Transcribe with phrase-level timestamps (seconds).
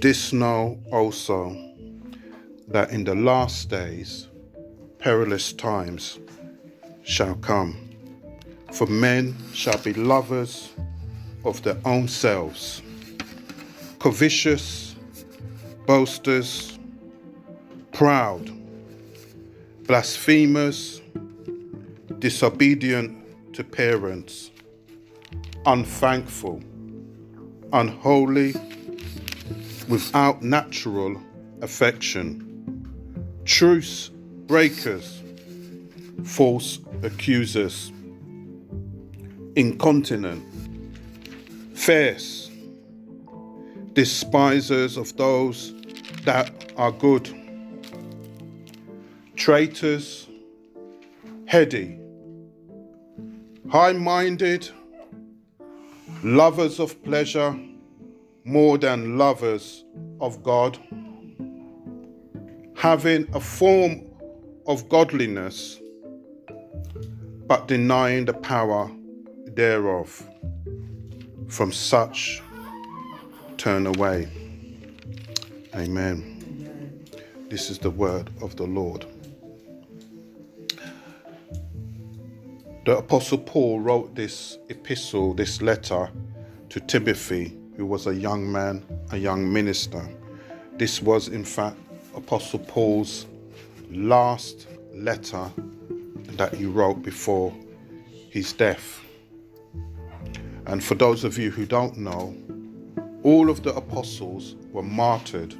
[0.00, 1.56] This know also
[2.68, 4.28] that in the last days
[4.98, 6.18] perilous times
[7.02, 7.88] shall come.
[8.74, 10.70] For men shall be lovers
[11.46, 12.82] of their own selves,
[13.98, 14.94] covetous,
[15.86, 16.78] boasters,
[17.92, 18.50] proud,
[19.86, 21.00] blasphemers,
[22.18, 24.50] disobedient to parents,
[25.64, 26.60] unthankful,
[27.72, 28.54] unholy,
[29.88, 31.20] without natural
[31.62, 32.42] affection,
[33.44, 34.10] truce
[34.46, 35.22] breakers,
[36.24, 37.92] false accusers,
[39.54, 40.44] incontinent,
[41.74, 42.50] fierce,
[43.92, 45.72] despisers of those
[46.24, 47.28] that are good,
[49.36, 50.28] traitors,
[51.46, 51.98] heady,
[53.70, 54.68] high minded,
[56.22, 57.56] lovers of pleasure
[58.46, 59.84] more than lovers
[60.20, 60.78] of God,
[62.76, 64.08] having a form
[64.68, 65.80] of godliness,
[67.48, 68.88] but denying the power
[69.46, 70.24] thereof.
[71.48, 72.40] From such
[73.56, 74.28] turn away.
[75.74, 77.02] Amen.
[77.48, 79.06] This is the word of the Lord.
[82.84, 86.10] The Apostle Paul wrote this epistle, this letter
[86.68, 90.08] to Timothy, who was a young man, a young minister.
[90.76, 91.76] This was, in fact,
[92.14, 93.26] Apostle Paul's
[93.90, 95.50] last letter
[96.32, 97.52] that he wrote before
[98.30, 99.00] his death.
[100.66, 102.34] And for those of you who don't know,
[103.22, 105.54] all of the apostles were martyred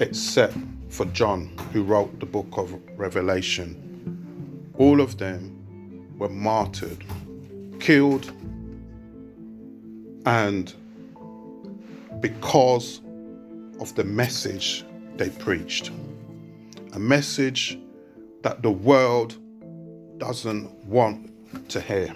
[0.00, 0.56] except
[0.88, 4.70] for John, who wrote the book of Revelation.
[4.78, 7.04] All of them were martyred,
[7.80, 8.30] killed,
[10.26, 10.72] and
[12.22, 13.02] because
[13.80, 15.90] of the message they preached.
[16.94, 17.78] A message
[18.42, 19.36] that the world
[20.18, 21.30] doesn't want
[21.68, 22.14] to hear.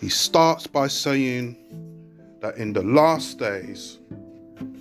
[0.00, 1.56] He starts by saying
[2.40, 3.98] that in the last days,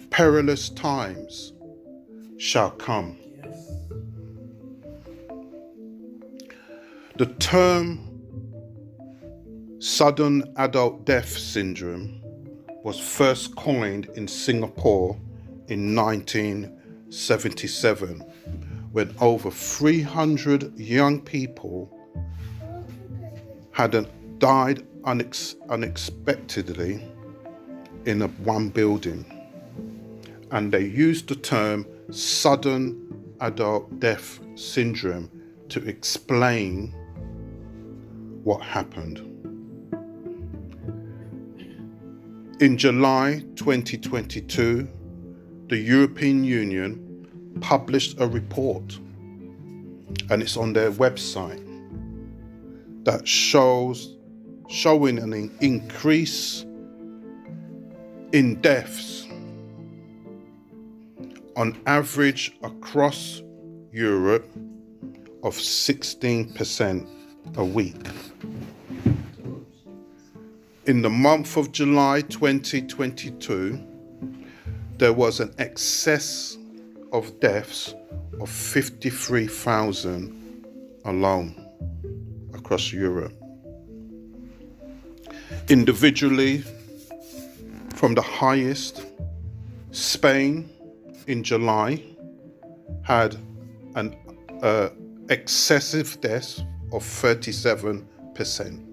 [0.09, 1.53] perilous times
[2.37, 3.17] shall come.
[7.17, 8.08] The term
[9.79, 12.21] sudden adult death syndrome
[12.83, 15.17] was first coined in Singapore
[15.69, 18.19] in 1977
[18.91, 21.89] when over 300 young people
[23.71, 23.91] had
[24.39, 27.01] died unex- unexpectedly
[28.05, 29.23] in a one building
[30.51, 35.31] and they used the term sudden adult death syndrome
[35.69, 36.93] to explain
[38.43, 39.28] what happened.
[42.59, 44.85] In July 2022,
[45.69, 48.99] the European Union published a report,
[50.29, 51.63] and it's on their website,
[53.05, 54.17] that shows
[54.67, 56.65] showing an increase
[58.33, 59.25] in deaths
[61.55, 63.41] on average across
[63.93, 64.51] Europe
[65.43, 67.07] of 16%
[67.55, 68.05] a week.
[70.89, 73.79] In the month of July 2022,
[74.97, 76.57] there was an excess
[77.13, 77.93] of deaths
[78.41, 80.65] of 53,000
[81.05, 81.53] alone
[82.55, 83.35] across Europe.
[85.67, 86.63] Individually,
[87.93, 89.05] from the highest,
[89.91, 90.71] Spain
[91.27, 92.01] in July
[93.03, 93.35] had
[93.93, 94.15] an
[94.63, 94.89] uh,
[95.29, 96.59] excessive death
[96.91, 98.88] of 37%.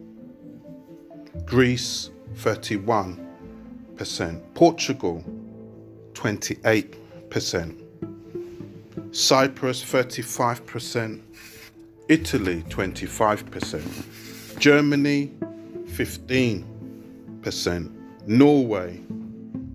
[1.45, 4.43] Greece 31%.
[4.55, 5.25] Portugal
[6.15, 7.87] 28%.
[9.17, 11.21] Cyprus 35%,
[12.09, 15.33] Italy 25%, Germany
[15.87, 17.91] 15%,
[18.27, 19.01] Norway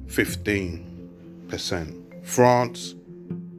[0.05, 2.93] 15%, France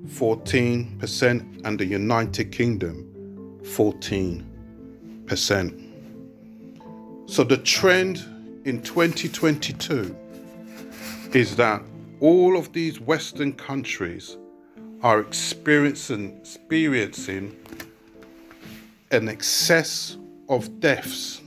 [0.06, 3.12] 14%, and the United Kingdom
[3.64, 5.81] 14%.
[7.32, 8.18] So the trend
[8.66, 10.14] in 2022
[11.32, 11.82] is that
[12.20, 14.36] all of these Western countries
[15.02, 17.56] are experiencing, experiencing
[19.12, 20.18] an excess
[20.50, 21.40] of deaths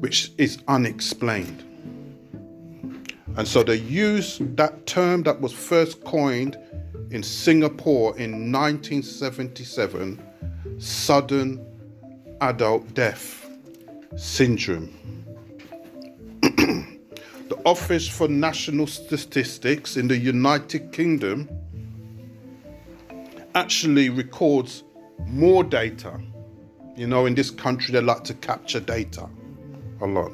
[0.00, 1.62] which is unexplained.
[3.36, 6.58] And so they use that term that was first coined
[7.12, 10.20] in Singapore in 1977
[10.80, 11.64] sudden
[12.40, 13.47] adult death
[14.16, 14.92] syndrome.
[16.40, 21.48] the Office for National Statistics in the United Kingdom
[23.54, 24.84] actually records
[25.26, 26.20] more data.
[26.96, 29.28] You know, in this country, they like to capture data
[30.00, 30.32] a lot.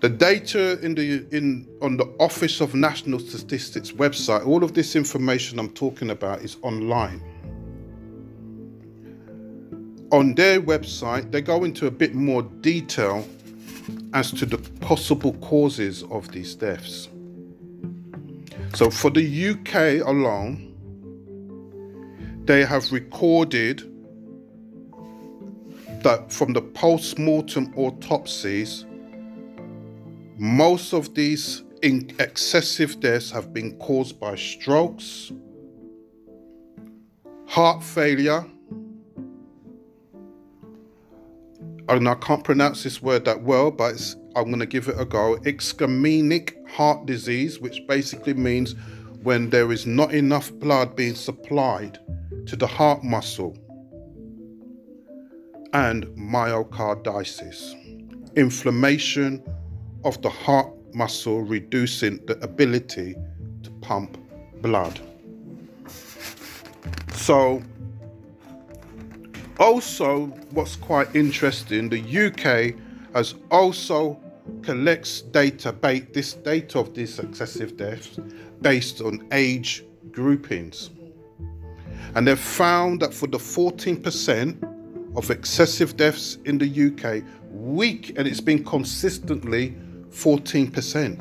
[0.00, 4.96] The data in the in on the Office of National Statistics website, all of this
[4.96, 7.22] information I'm talking about is online.
[10.12, 13.26] On their website, they go into a bit more detail
[14.12, 17.08] as to the possible causes of these deaths.
[18.74, 20.68] So for the UK alone,
[22.44, 23.88] they have recorded
[26.02, 28.84] that from the post mortem autopsies,
[30.36, 35.32] most of these excessive deaths have been caused by strokes,
[37.46, 38.44] heart failure,
[41.96, 45.04] and I can't pronounce this word that well, but I'm going to give it a
[45.04, 45.36] go.
[45.38, 48.74] Ischemic heart disease, which basically means
[49.22, 51.98] when there is not enough blood being supplied
[52.46, 53.56] to the heart muscle,
[55.74, 57.74] and myocarditis,
[58.36, 59.42] inflammation
[60.04, 63.14] of the heart muscle, reducing the ability
[63.62, 64.18] to pump
[64.60, 65.00] blood.
[67.12, 67.62] So,
[69.62, 72.74] also, what's quite interesting, the UK
[73.14, 74.20] has also
[74.62, 75.72] collects data,
[76.12, 78.18] this data of these excessive deaths
[78.60, 80.90] based on age groupings.
[82.16, 87.22] And they've found that for the 14% of excessive deaths in the UK,
[87.52, 89.76] week, and it's been consistently
[90.10, 91.20] 14%.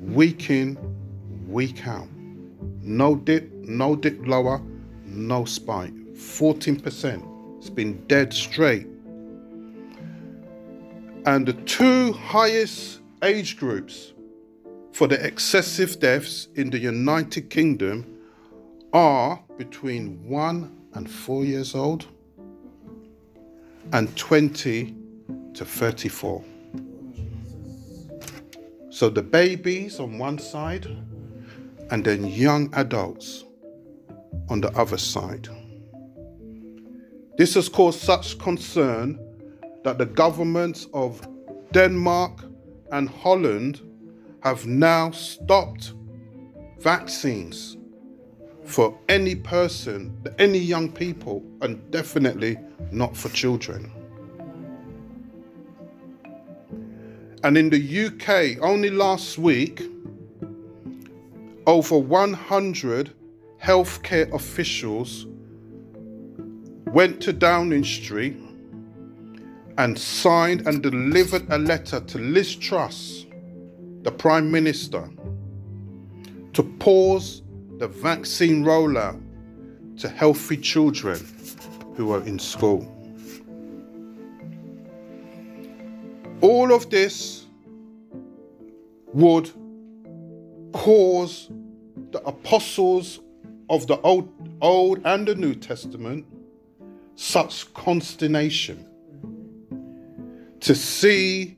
[0.00, 0.78] Week in,
[1.46, 2.08] week out.
[2.80, 4.62] No dip, no dip lower,
[5.04, 5.92] no spike.
[6.14, 7.33] 14%.
[7.64, 8.86] It's been dead straight.
[11.24, 14.12] And the two highest age groups
[14.92, 18.04] for the excessive deaths in the United Kingdom
[18.92, 22.06] are between 1 and 4 years old
[23.94, 24.94] and 20
[25.54, 26.44] to 34.
[28.90, 30.86] So the babies on one side,
[31.90, 33.44] and then young adults
[34.50, 35.48] on the other side.
[37.36, 39.18] This has caused such concern
[39.82, 41.26] that the governments of
[41.72, 42.44] Denmark
[42.92, 43.80] and Holland
[44.42, 45.94] have now stopped
[46.78, 47.76] vaccines
[48.64, 52.56] for any person, any young people, and definitely
[52.92, 53.90] not for children.
[57.42, 59.82] And in the UK, only last week,
[61.66, 63.12] over 100
[63.60, 65.26] healthcare officials
[66.94, 68.36] went to Downing Street
[69.78, 73.26] and signed and delivered a letter to Liz Truss,
[74.02, 75.10] the Prime Minister,
[76.52, 77.42] to pause
[77.78, 79.20] the vaccine rollout
[79.98, 81.18] to healthy children
[81.96, 82.88] who are in school.
[86.42, 87.46] All of this
[89.06, 89.50] would
[90.72, 91.50] cause
[92.12, 93.18] the apostles
[93.68, 96.24] of the Old, Old and the New Testament
[97.16, 98.86] such consternation
[100.60, 101.56] to see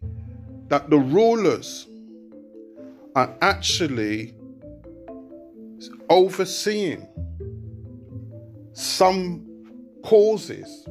[0.68, 1.86] that the rulers
[3.14, 4.34] are actually
[6.08, 7.06] overseeing
[8.72, 9.46] some
[10.02, 10.86] causes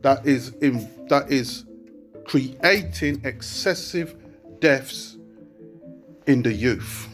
[0.00, 1.64] that is in, that is
[2.24, 4.16] creating excessive
[4.60, 5.18] deaths
[6.26, 7.08] in the youth.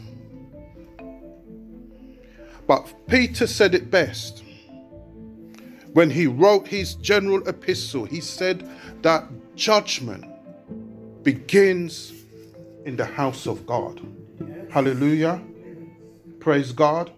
[2.67, 4.45] But Peter said it best.
[5.93, 8.69] When he wrote his general epistle, he said
[9.03, 10.25] that judgment
[11.23, 12.13] begins
[12.85, 14.01] in the house of God.
[14.71, 15.43] Hallelujah.
[16.39, 17.13] Praise God.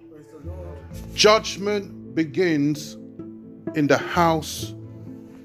[1.15, 2.95] Judgment begins
[3.75, 4.75] in the house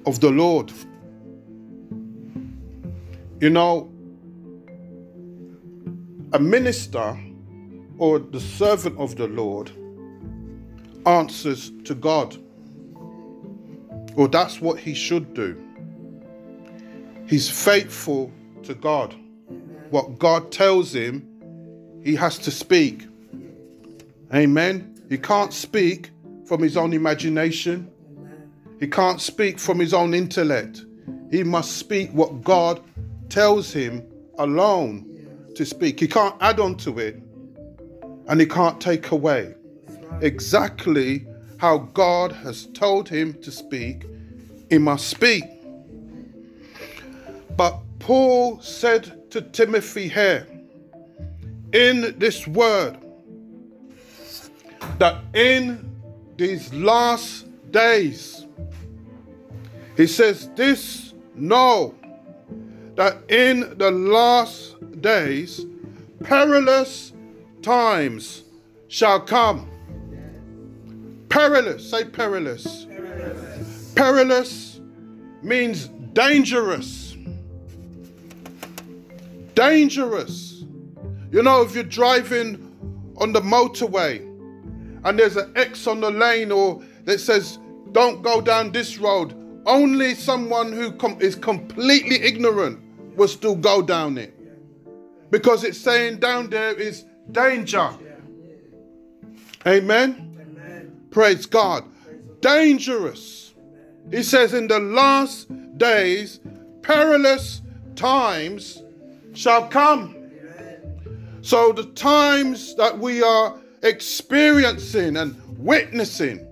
[0.06, 0.72] of the Lord.
[3.40, 3.92] You know,
[6.32, 7.18] a minister
[7.98, 9.70] or the servant of the Lord
[11.06, 12.36] answers to God.
[14.18, 15.56] Or that's what he should do.
[17.28, 18.32] He's faithful
[18.64, 19.14] to God.
[19.90, 21.24] What God tells him,
[22.02, 23.06] he has to speak.
[24.34, 25.00] Amen.
[25.08, 26.10] He can't speak
[26.46, 27.88] from his own imagination.
[28.80, 30.84] He can't speak from his own intellect.
[31.30, 32.82] He must speak what God
[33.28, 34.04] tells him
[34.36, 35.06] alone
[35.54, 36.00] to speak.
[36.00, 37.22] He can't add on to it
[38.26, 39.54] and he can't take away.
[40.22, 41.27] Exactly
[41.58, 44.06] how God has told him to speak,
[44.70, 45.44] he must speak.
[47.56, 50.46] But Paul said to Timothy here
[51.72, 52.96] in this word
[54.98, 55.90] that in
[56.36, 58.46] these last days,
[59.96, 61.94] he says, This know
[62.94, 65.66] that in the last days,
[66.22, 67.12] perilous
[67.62, 68.44] times
[68.86, 69.68] shall come.
[71.28, 72.86] Perilous, say perilous.
[72.86, 74.80] Perilous, perilous
[75.42, 77.16] means dangerous.
[79.54, 80.64] Dangerous.
[81.30, 82.64] You know, if you're driving
[83.18, 84.20] on the motorway
[85.04, 87.58] and there's an X on the lane or that says,
[87.92, 89.34] don't go down this road,
[89.66, 92.80] only someone who com- is completely ignorant
[93.16, 94.34] will still go down it.
[95.30, 97.90] Because it's saying down there is danger.
[99.66, 100.27] Amen.
[101.18, 101.82] Praise God.
[102.40, 103.52] Dangerous.
[104.08, 106.38] He says, in the last days,
[106.82, 107.60] perilous
[107.96, 108.84] times
[109.32, 110.14] shall come.
[111.42, 116.46] So the times that we are experiencing and witnessing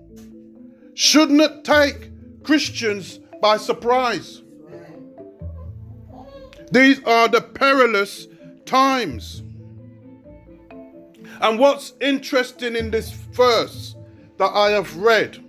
[0.95, 2.11] should not take
[2.43, 4.41] Christians by surprise.
[6.73, 8.27] These are the perilous
[8.65, 9.43] times.
[11.39, 13.96] And what's interesting in this verse
[14.37, 15.43] that I have read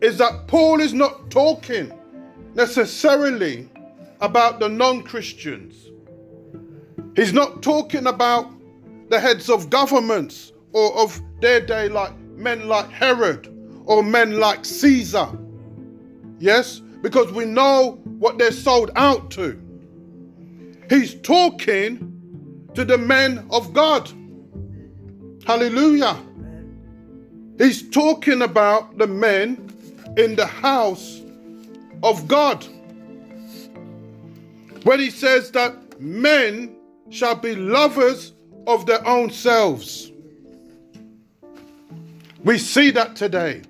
[0.00, 1.92] is that Paul is not talking
[2.54, 3.68] necessarily
[4.20, 5.90] about the non Christians.
[7.16, 8.50] He's not talking about
[9.10, 13.52] the heads of governments or of their day, like men like Herod
[13.86, 15.28] or men like Caesar.
[16.38, 19.60] Yes, because we know what they're sold out to.
[20.88, 24.10] He's talking to the men of God.
[25.46, 26.16] Hallelujah.
[27.58, 29.68] He's talking about the men
[30.16, 31.20] in the house
[32.04, 32.64] of God.
[34.84, 36.76] When he says that men
[37.10, 38.32] shall be lovers
[38.68, 40.12] of their own selves.
[42.44, 43.62] We see that today.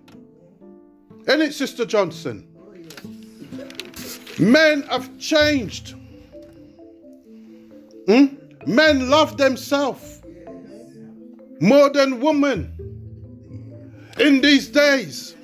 [1.26, 2.46] Isn't it, Sister Johnson?
[4.38, 5.94] Men have changed.
[8.06, 8.26] Hmm?
[8.66, 10.20] Men love themselves
[11.60, 12.78] more than women
[14.20, 15.36] in these days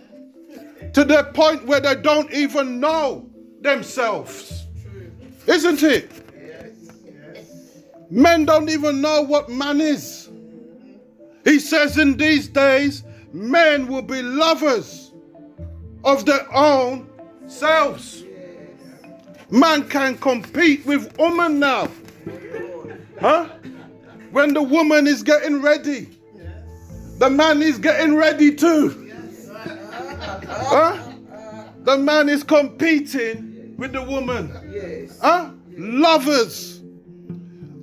[0.93, 3.29] to the point where they don't even know
[3.61, 4.67] themselves.
[5.47, 6.11] Isn't it?
[8.11, 10.31] Men don't even know what man is.
[11.45, 13.03] He says in these days,
[13.33, 15.13] men will be lovers
[16.05, 17.09] of their own
[17.47, 18.25] selves.
[19.51, 21.89] Man can compete with woman now.
[23.21, 23.49] Huh?
[24.31, 26.09] When the woman is getting ready,
[27.19, 29.11] the man is getting ready too.
[30.47, 31.13] Huh?
[31.85, 34.51] The man is competing with the woman.
[35.21, 35.51] Huh?
[35.77, 36.81] Lovers.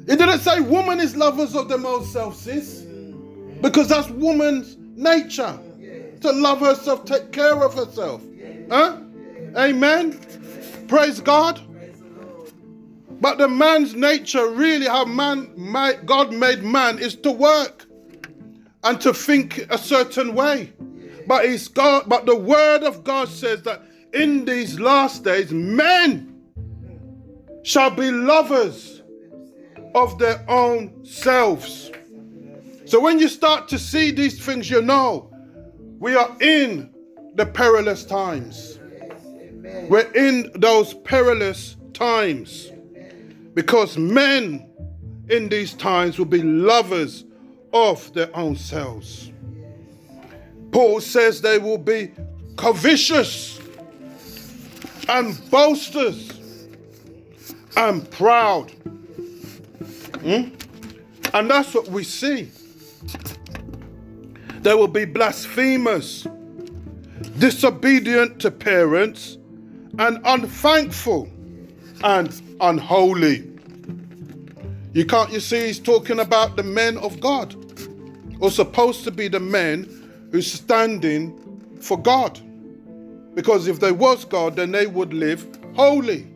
[0.08, 2.82] It didn't say woman is lovers of own self, sis.
[3.62, 5.58] Because that's woman's nature.
[6.22, 8.22] To love herself, take care of herself.
[8.70, 8.98] Huh?
[9.58, 10.20] Amen.
[10.88, 11.62] Praise God.
[13.22, 15.52] But the man's nature, really, how man,
[16.06, 17.86] God made man, is to work
[18.84, 20.74] and to think a certain way.
[21.28, 22.06] But it's God.
[22.08, 23.84] But the word of God says that
[24.14, 26.42] in these last days, men
[27.64, 29.04] shall be lovers
[29.94, 31.92] of their own selves.
[32.86, 35.32] So when you start to see these things, you know
[36.00, 36.90] we are in
[37.36, 38.80] the perilous times.
[39.64, 42.72] We're in those perilous times.
[43.54, 44.68] Because men
[45.30, 47.26] in these times will be lovers
[47.74, 49.32] of their own selves.
[50.72, 52.12] Paul says they will be
[52.56, 53.60] covetous
[55.10, 56.32] and boasters
[57.76, 58.72] and proud.
[60.22, 60.50] Hmm?
[61.34, 62.52] And that's what we see.
[64.62, 66.28] They will be blasphemers,
[67.40, 69.38] disobedient to parents,
[69.98, 71.28] and unthankful
[72.04, 73.51] and unholy.
[74.94, 77.56] You can't, you see, he's talking about the men of God,
[78.40, 82.40] or supposed to be the men who's standing for God.
[83.34, 86.28] Because if they was God, then they would live holy.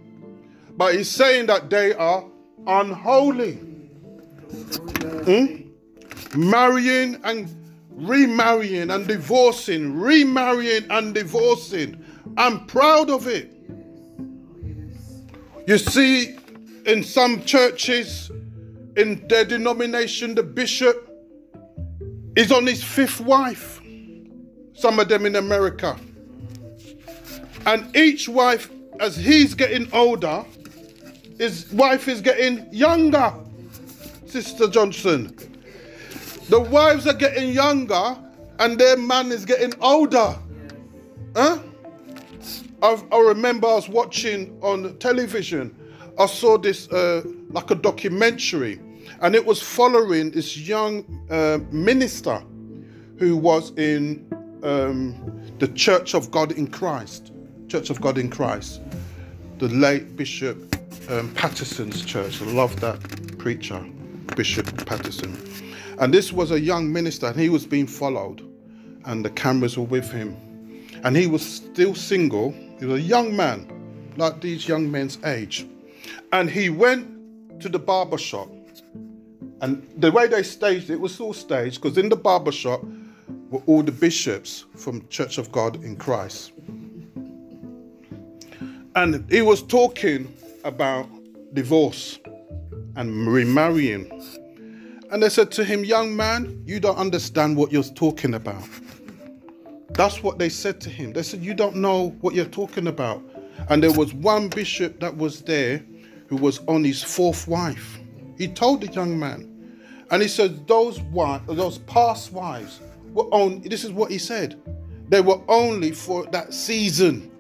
[0.78, 2.24] But he's saying that they are
[2.66, 3.54] unholy.
[5.26, 5.62] Hmm?
[6.38, 7.54] Marrying and
[7.92, 12.04] remarrying and divorcing, remarrying and divorcing.
[12.38, 13.52] I'm proud of it.
[15.68, 16.38] You see,
[16.86, 18.32] in some churches,
[18.96, 21.10] in their denomination, the bishop
[22.36, 23.82] is on his fifth wife.
[24.74, 25.98] Some of them in America.
[27.66, 30.46] And each wife, as he's getting older,
[31.38, 33.34] his wife is getting younger,
[34.26, 35.36] Sister Johnson.
[36.50, 38.18] The wives are getting younger
[38.60, 40.38] and their man is getting older.
[41.36, 41.60] Huh?
[42.82, 45.76] I, I remember I was watching on television,
[46.20, 48.80] I saw this uh, like a documentary,
[49.22, 52.42] and it was following this young uh, minister
[53.18, 54.28] who was in
[54.64, 57.32] um, the Church of God in Christ.
[57.68, 58.82] Church of God in Christ.
[59.58, 60.76] The late Bishop
[61.10, 62.42] um, Patterson's church.
[62.42, 63.00] I love that
[63.38, 63.80] preacher,
[64.36, 65.38] Bishop Patterson.
[66.00, 68.42] And this was a young minister, and he was being followed,
[69.06, 70.36] and the cameras were with him.
[71.04, 72.52] And he was still single.
[72.80, 73.68] He was a young man,
[74.18, 75.66] like these young men's age.
[76.32, 78.50] And he went to the barber shop.
[79.62, 82.82] And the way they staged it was all staged because in the barber shop
[83.50, 86.52] were all the bishops from Church of God in Christ.
[88.96, 90.34] And he was talking
[90.64, 91.08] about
[91.54, 92.20] divorce
[92.96, 94.10] and remarrying.
[95.12, 98.64] And they said to him, Young man, you don't understand what you're talking about.
[99.92, 101.14] That's what they said to him.
[101.14, 103.22] They said, You don't know what you're talking about.
[103.70, 105.84] And there was one bishop that was there
[106.28, 108.00] who was on his fourth wife.
[108.38, 109.52] He told the young man,
[110.12, 112.80] and he said, Those wives, those past wives
[113.14, 114.62] were only, this is what he said,
[115.10, 117.32] they were only for that season.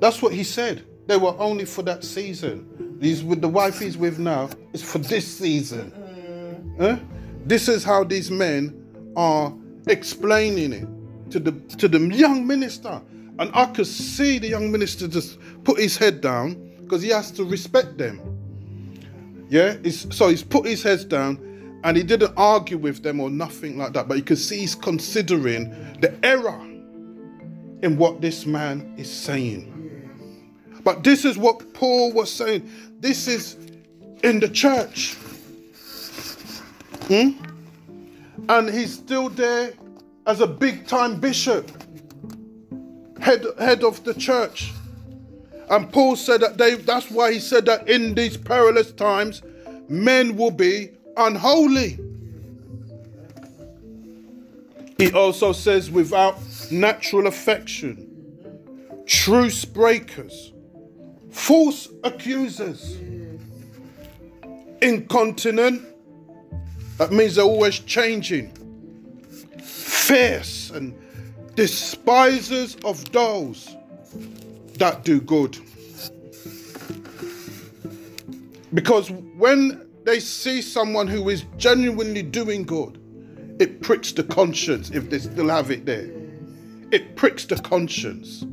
[0.00, 0.84] That's what he said.
[1.06, 2.96] They were only for that season.
[3.00, 5.90] These with the wife he's with now is for this season.
[5.90, 6.78] Mm.
[6.78, 7.04] Huh?
[7.44, 9.52] This is how these men are
[9.86, 13.00] explaining it to the to the young minister.
[13.38, 17.30] And I could see the young minister just put his head down because he has
[17.32, 18.20] to respect them.
[19.48, 23.78] Yeah, so he's put his head down and he didn't argue with them or nothing
[23.78, 24.08] like that.
[24.08, 26.60] But you can see he's considering the error
[27.82, 29.74] in what this man is saying.
[30.84, 32.68] But this is what Paul was saying.
[33.00, 33.56] This is
[34.22, 35.14] in the church.
[37.06, 37.30] Hmm?
[38.48, 39.72] And he's still there
[40.26, 41.70] as a big time bishop,
[43.20, 44.72] head, head of the church.
[45.70, 49.42] And Paul said that they, that's why he said that in these perilous times,
[49.88, 51.98] men will be unholy.
[54.96, 56.38] He also says, without
[56.70, 58.04] natural affection,
[59.06, 60.52] truce breakers,
[61.30, 62.96] false accusers,
[64.82, 65.82] incontinent,
[66.96, 68.52] that means they're always changing,
[69.60, 70.98] fierce, and
[71.54, 73.76] despisers of those
[74.78, 75.58] that do good.
[78.72, 83.00] Because when they see someone who is genuinely doing good,
[83.58, 86.10] it pricks the conscience if they still have it there.
[86.92, 88.44] It pricks the conscience.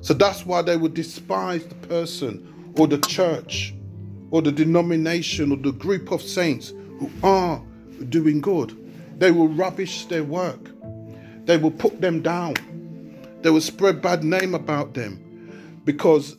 [0.00, 3.74] So that's why they would despise the person or the church
[4.30, 7.62] or the denomination or the group of saints who are
[8.10, 8.76] doing good.
[9.18, 10.70] They will rubbish their work.
[11.46, 12.54] They will put them down.
[13.42, 15.24] They will spread bad name about them
[15.84, 16.36] because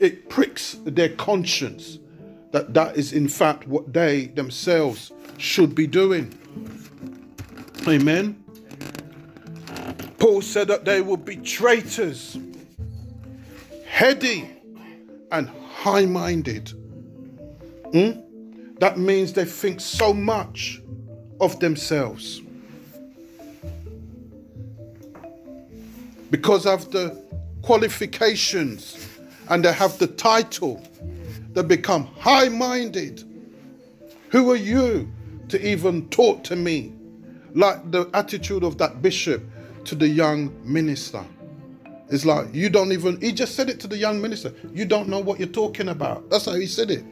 [0.00, 1.98] it pricks their conscience
[2.52, 6.32] that that is in fact what they themselves should be doing.
[7.88, 8.42] Amen.
[10.18, 12.38] Paul said that they would be traitors
[13.86, 14.50] heady
[15.30, 16.70] and high minded.
[17.92, 18.20] Hmm?
[18.78, 20.80] That means they think so much
[21.40, 22.40] of themselves.
[26.30, 27.22] Because of the
[27.64, 29.08] qualifications
[29.48, 30.82] and they have the title,
[31.52, 33.24] they become high minded.
[34.30, 35.10] Who are you
[35.48, 36.92] to even talk to me?
[37.54, 39.42] Like the attitude of that bishop
[39.84, 41.24] to the young minister.
[42.10, 44.52] It's like, you don't even, he just said it to the young minister.
[44.72, 46.28] You don't know what you're talking about.
[46.30, 47.04] That's how he said it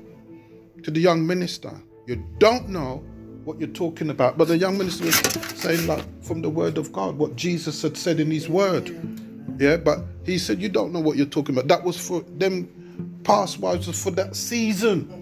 [0.82, 1.72] to the young minister.
[2.06, 3.02] You don't know
[3.44, 4.36] what you're talking about.
[4.36, 5.16] But the young minister was
[5.56, 8.90] saying, like, from the word of God, what Jesus had said in his word.
[9.58, 11.68] Yeah, but he said, You don't know what you're talking about.
[11.68, 15.18] That was for them past wives, for that season.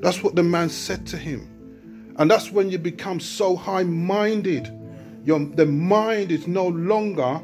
[0.00, 2.14] That's what the man said to him.
[2.18, 4.72] And that's when you become so high minded.
[5.24, 7.40] Your, the mind is no longer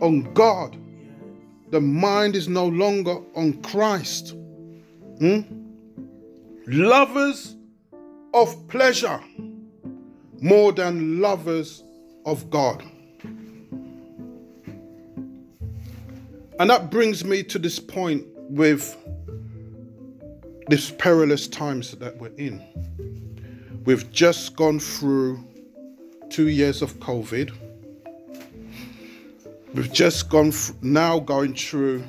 [0.00, 0.76] on God.
[1.70, 4.34] The mind is no longer on Christ.
[5.18, 5.40] Hmm?
[6.66, 7.56] Lovers
[8.32, 9.20] of pleasure
[10.40, 11.82] more than lovers
[12.26, 12.84] of God.
[16.60, 18.96] And that brings me to this point with
[20.68, 22.62] this perilous times that we're in.
[23.84, 25.44] We've just gone through
[26.30, 27.52] two years of COVID.
[29.74, 32.04] We've just gone now going through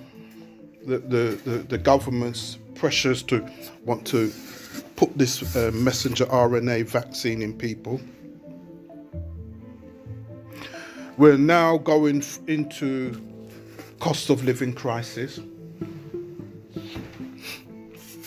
[0.85, 3.45] the, the, the, the government's pressures to
[3.83, 4.31] want to
[4.95, 7.99] put this uh, messenger RNA vaccine in people.
[11.17, 13.21] We're now going into
[14.05, 15.39] cost of living crisis.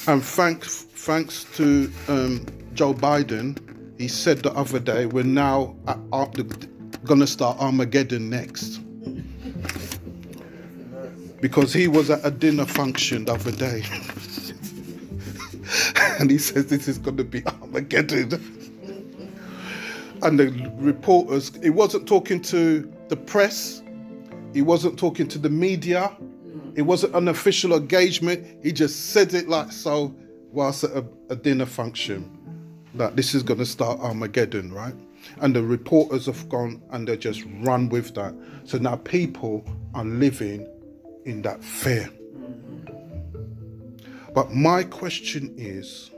[0.09, 3.57] And thanks, thanks to um, Joe Biden,
[3.97, 5.77] he said the other day, we're now
[7.05, 8.81] going to start Armageddon next.
[11.41, 13.85] Because he was at a dinner function the other day.
[16.19, 18.33] and he says this is going to be Armageddon.
[20.23, 23.81] And the reporters, he wasn't talking to the press,
[24.53, 26.17] he wasn't talking to the media,
[26.75, 28.47] it wasn't an official engagement.
[28.63, 30.15] He just said it like so
[30.53, 32.39] whilst at a, a dinner function
[32.95, 34.95] that this is going to start Armageddon, right?
[35.41, 38.35] And the reporters have gone and they just run with that.
[38.65, 40.67] So now people are living
[41.25, 42.09] in that fear.
[44.35, 46.11] But my question is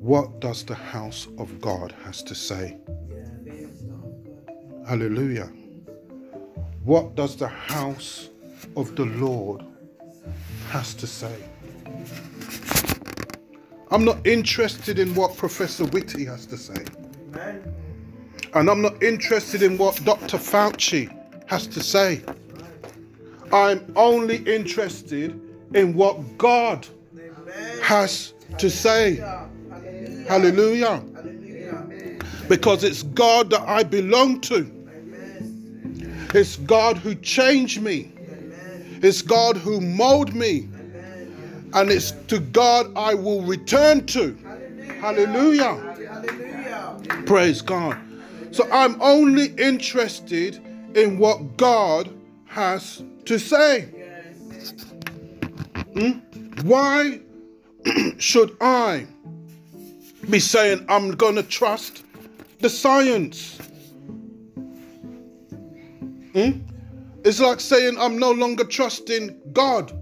[0.00, 2.76] what does the house of God has to say?
[4.86, 5.50] Hallelujah.
[6.84, 8.28] What does the house
[8.76, 9.64] of the Lord
[10.70, 11.34] has to say.
[13.90, 16.84] I'm not interested in what Professor Whitty has to say.
[18.54, 20.38] And I'm not interested in what Dr.
[20.38, 21.08] Fauci
[21.46, 22.22] has to say.
[23.52, 25.40] I'm only interested
[25.74, 26.86] in what God
[27.82, 29.16] has to say.
[30.26, 31.04] Hallelujah.
[32.48, 34.73] Because it's God that I belong to.
[36.34, 38.10] It's God who changed me.
[39.02, 40.68] It's God who molded me.
[41.72, 44.36] And it's to God I will return to.
[45.00, 45.74] Hallelujah.
[45.74, 47.22] Hallelujah.
[47.26, 47.98] Praise God.
[48.50, 50.60] So I'm only interested
[50.96, 52.10] in what God
[52.46, 53.88] has to say.
[55.92, 56.10] Hmm?
[56.62, 57.20] Why
[58.18, 59.06] should I
[60.30, 62.04] be saying I'm going to trust
[62.60, 63.58] the science?
[66.34, 66.58] Hmm?
[67.24, 69.92] It's like saying I'm no longer trusting God.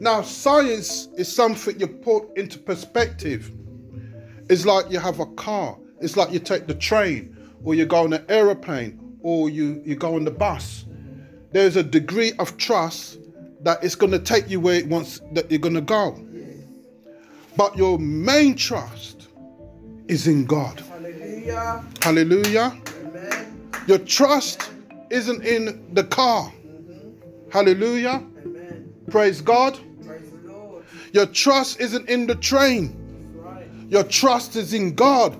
[0.00, 3.50] Now, science is something you put into perspective.
[4.50, 5.78] It's like you have a car.
[6.00, 9.94] It's like you take the train, or you go on an aeroplane, or you, you
[9.96, 10.84] go on the bus.
[11.52, 13.18] There's a degree of trust
[13.62, 16.20] that it's going to take you where it wants that you're going to go.
[17.56, 19.28] But your main trust
[20.08, 20.80] is in God.
[20.80, 21.84] Hallelujah.
[22.00, 22.80] Hallelujah.
[23.04, 23.70] Amen.
[23.86, 24.70] Your trust
[25.12, 26.50] isn't in the car.
[27.50, 28.26] Hallelujah.
[28.44, 28.94] Amen.
[29.10, 29.78] Praise God.
[30.04, 30.32] Praise
[31.12, 32.96] Your trust isn't in the train.
[33.34, 33.68] Right.
[33.88, 35.36] Your trust is in God,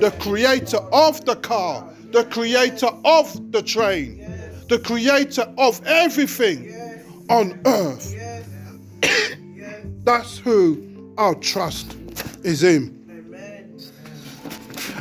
[0.00, 4.64] the creator of the car, the creator of the train, yes.
[4.66, 7.04] the creator of everything yes.
[7.28, 8.14] on earth.
[8.14, 8.48] Yes.
[10.04, 11.96] That's who our trust
[12.44, 12.94] is in.
[13.10, 13.76] Amen.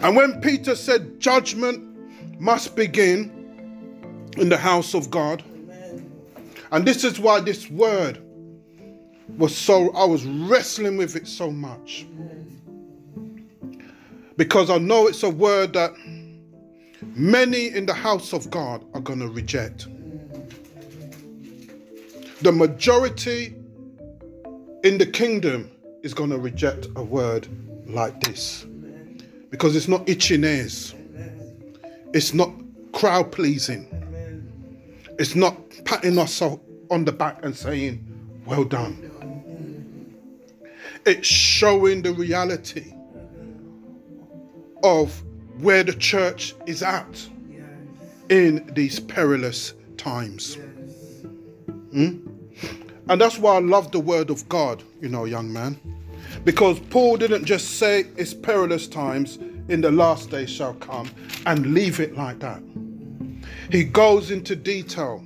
[0.02, 3.35] And when Peter said judgment must begin,
[4.38, 5.43] in the house of God.
[5.54, 6.12] Amen.
[6.71, 8.21] And this is why this word
[9.30, 12.06] was so, I was wrestling with it so much.
[14.38, 15.93] Because I know it's a word that
[17.15, 19.88] many in the house of God are going to reject.
[22.41, 23.56] The majority
[24.84, 25.71] in the kingdom
[26.04, 27.48] is going to reject a word
[27.88, 28.65] like this
[29.50, 30.93] because it's not itching ears,
[32.13, 32.52] it's not
[32.91, 33.88] crowd pleasing,
[35.17, 38.06] it's not patting us on the back and saying,
[38.45, 39.12] Well done.
[41.06, 42.93] It's showing the reality
[44.84, 45.23] of
[45.60, 47.30] where the church is at
[48.30, 50.56] in these perilous times.
[51.91, 52.28] Hmm?
[53.08, 55.80] And that's why I love the word of God, you know, young man.
[56.43, 59.38] Because Paul didn't just say it's perilous times
[59.69, 61.10] in the last days shall come
[61.45, 62.62] and leave it like that.
[63.71, 65.23] He goes into detail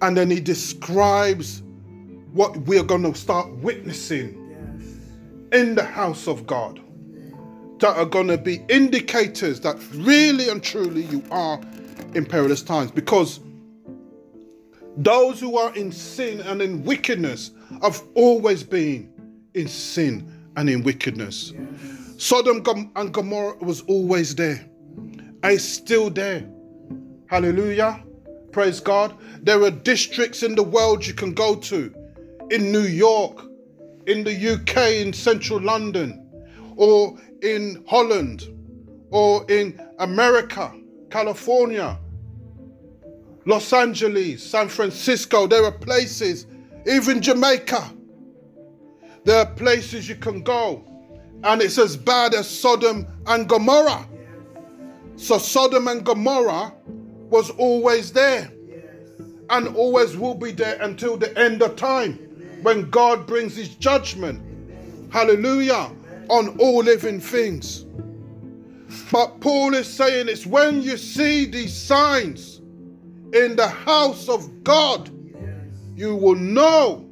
[0.00, 1.62] and then he describes
[2.32, 4.36] what we're going to start witnessing
[5.50, 5.60] yes.
[5.60, 6.80] in the house of God
[7.80, 11.60] that are going to be indicators that really and truly you are
[12.14, 13.40] in perilous times because
[14.96, 17.52] those who are in sin and in wickedness
[17.82, 19.12] have always been
[19.54, 21.52] in sin and in wickedness.
[21.52, 21.62] Yes.
[22.18, 22.64] Sodom
[22.96, 24.68] and Gomorrah was always there.
[24.96, 26.48] And it's still there.
[27.28, 28.02] Hallelujah.
[28.52, 29.14] Praise God.
[29.42, 31.94] There are districts in the world you can go to.
[32.50, 33.44] In New York,
[34.06, 36.26] in the UK, in central London,
[36.76, 38.48] or in Holland,
[39.10, 40.72] or in America,
[41.10, 41.98] California,
[43.44, 45.46] Los Angeles, San Francisco.
[45.46, 46.46] There are places
[46.86, 47.92] even Jamaica.
[49.24, 50.82] There are places you can go,
[51.44, 54.08] and it's as bad as Sodom and Gomorrah.
[55.16, 56.72] So, Sodom and Gomorrah
[57.30, 58.50] was always there
[59.50, 62.14] and always will be there until the end of time
[62.62, 64.42] when God brings his judgment.
[65.12, 65.90] Hallelujah.
[66.28, 67.86] On all living things.
[69.10, 72.58] But Paul is saying it's when you see these signs
[73.32, 75.10] in the house of God,
[75.94, 77.08] you will know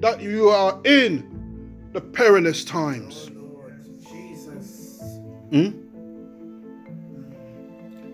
[0.00, 3.30] that you are in the perilous times.
[5.50, 5.70] Hmm?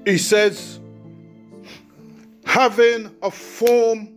[0.07, 0.81] He says,
[2.55, 4.09] having a form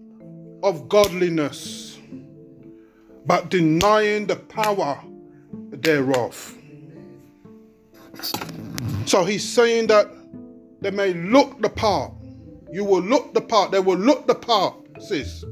[0.62, 1.98] of godliness,
[3.26, 5.04] but denying the power
[5.72, 6.56] thereof.
[9.08, 10.12] So he's saying that
[10.82, 12.14] they may look the part.
[12.72, 13.72] You will look the part.
[13.72, 15.44] They will look the part, sis.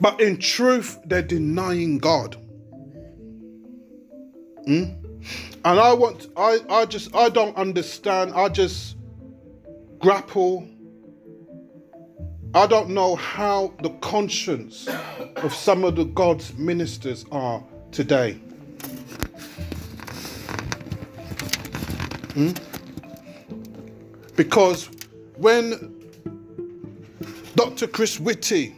[0.00, 2.34] But in truth, they're denying God.
[4.64, 4.82] Hmm?
[5.64, 8.32] And I want, I, I just, I don't understand.
[8.32, 8.96] I just
[9.98, 10.68] grapple.
[12.54, 14.88] I don't know how the conscience
[15.36, 18.34] of some of the God's ministers are today.
[22.34, 22.52] Hmm?
[24.36, 24.88] Because
[25.36, 25.94] when
[27.54, 27.86] Dr.
[27.88, 28.74] Chris Whitty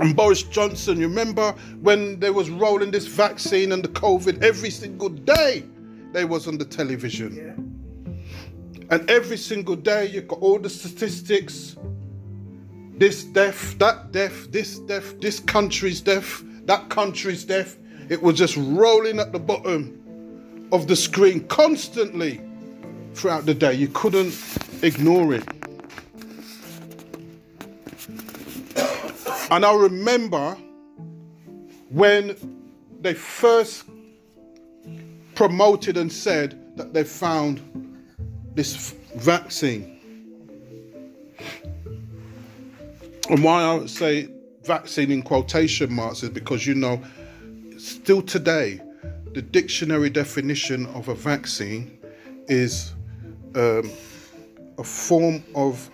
[0.00, 4.70] and Boris Johnson, you remember when they was rolling this vaccine and the COVID every
[4.70, 5.64] single day
[6.12, 7.36] they was on the television.
[7.36, 7.67] Yeah.
[8.90, 11.76] And every single day you got all the statistics.
[12.96, 17.76] This death, that death, this death, this country's death, that country's death.
[18.08, 22.40] It was just rolling at the bottom of the screen constantly
[23.14, 23.74] throughout the day.
[23.74, 24.34] You couldn't
[24.82, 25.44] ignore it.
[29.50, 30.56] And I remember
[31.88, 32.36] when
[33.00, 33.84] they first
[35.34, 37.62] promoted and said that they found
[38.58, 40.00] this vaccine.
[43.30, 44.28] And why I would say
[44.64, 47.00] vaccine in quotation marks is because you know,
[47.78, 48.80] still today,
[49.32, 52.00] the dictionary definition of a vaccine
[52.48, 52.94] is
[53.54, 53.92] um,
[54.76, 55.88] a form of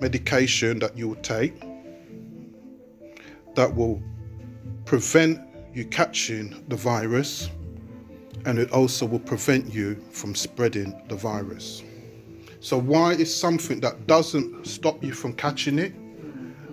[0.00, 1.54] medication that you will take
[3.54, 4.02] that will
[4.86, 5.38] prevent
[5.72, 7.48] you catching the virus
[8.44, 11.84] and it also will prevent you from spreading the virus.
[12.60, 15.94] So, why is something that doesn't stop you from catching it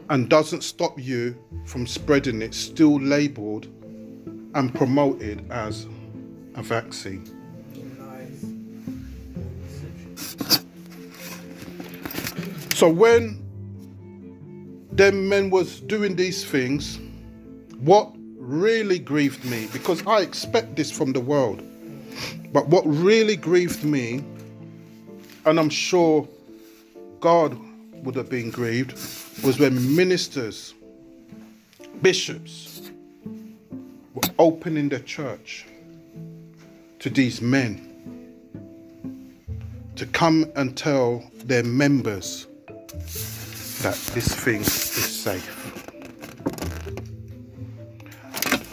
[0.09, 3.67] and doesn't stop you from spreading it still labeled
[4.53, 5.87] and promoted as
[6.55, 7.25] a vaccine.
[12.73, 13.41] So when
[14.91, 16.99] them men was doing these things,
[17.79, 21.63] what really grieved me, because I expect this from the world,
[22.51, 24.23] but what really grieved me,
[25.45, 26.27] and I'm sure
[27.19, 27.57] God
[28.03, 28.93] would have been grieved,
[29.43, 30.73] was when ministers,
[32.01, 32.91] bishops,
[34.13, 35.65] were opening the church
[36.99, 37.91] to these men
[39.95, 42.47] to come and tell their members
[43.81, 45.51] that this thing is safe.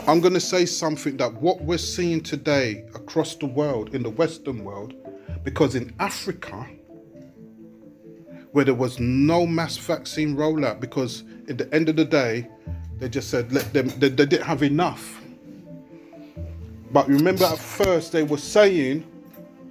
[0.08, 4.10] I'm going to say something that what we're seeing today across the world, in the
[4.10, 4.94] Western world,
[5.44, 6.66] because in Africa,
[8.52, 12.48] where there was no mass vaccine rollout, because at the end of the day,
[12.98, 15.20] they just said let them, they, they didn't have enough.
[16.92, 19.06] But remember, at first they were saying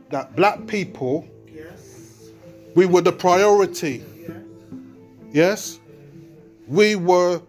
[0.09, 2.31] that black people, yes.
[2.75, 4.03] we were the priority.
[4.17, 4.31] Yes.
[5.31, 5.79] yes?
[6.67, 7.41] We were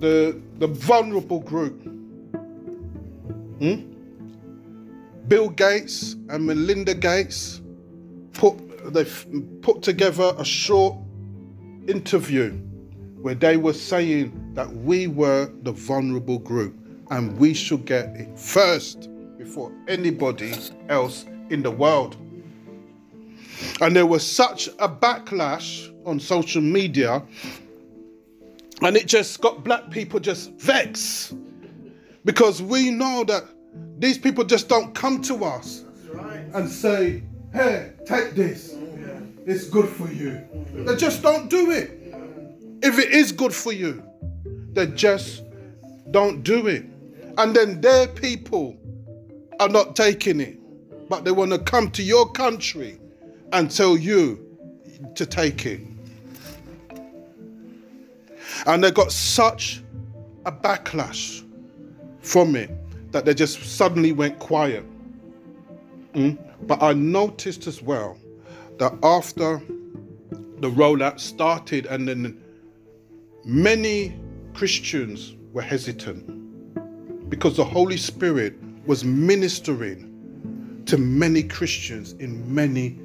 [0.00, 1.80] the, the vulnerable group.
[3.60, 3.91] Hmm?
[5.28, 7.60] Bill Gates and Melinda Gates
[8.32, 8.58] put
[8.92, 9.04] they
[9.60, 10.96] put together a short
[11.86, 12.50] interview
[13.20, 16.74] where they were saying that we were the vulnerable group
[17.10, 19.08] and we should get it first
[19.38, 20.52] before anybody
[20.88, 22.16] else in the world.
[23.80, 27.22] And there was such a backlash on social media,
[28.80, 31.34] and it just got black people just vexed
[32.24, 33.44] because we know that
[33.98, 36.44] these people just don't come to us right.
[36.54, 38.74] and say, Hey, take this,
[39.46, 40.40] it's good for you.
[40.72, 41.98] They just don't do it.
[42.82, 44.02] If it is good for you,
[44.72, 45.44] they just
[46.10, 46.84] don't do it.
[47.38, 48.76] And then their people
[49.60, 50.58] are not taking it,
[51.08, 52.98] but they want to come to your country
[53.52, 54.44] and tell you
[55.14, 55.80] to take it.
[58.66, 59.82] And they got such
[60.46, 61.44] a backlash
[62.20, 62.70] from it
[63.12, 64.84] that they just suddenly went quiet.
[66.14, 66.38] Mm?
[66.66, 68.18] But I noticed as well
[68.78, 69.62] that after
[70.58, 72.42] the rollout started and then
[73.44, 74.18] many
[74.54, 78.54] Christians were hesitant because the Holy Spirit
[78.86, 82.98] was ministering to many Christians in many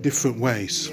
[0.00, 0.92] different ways.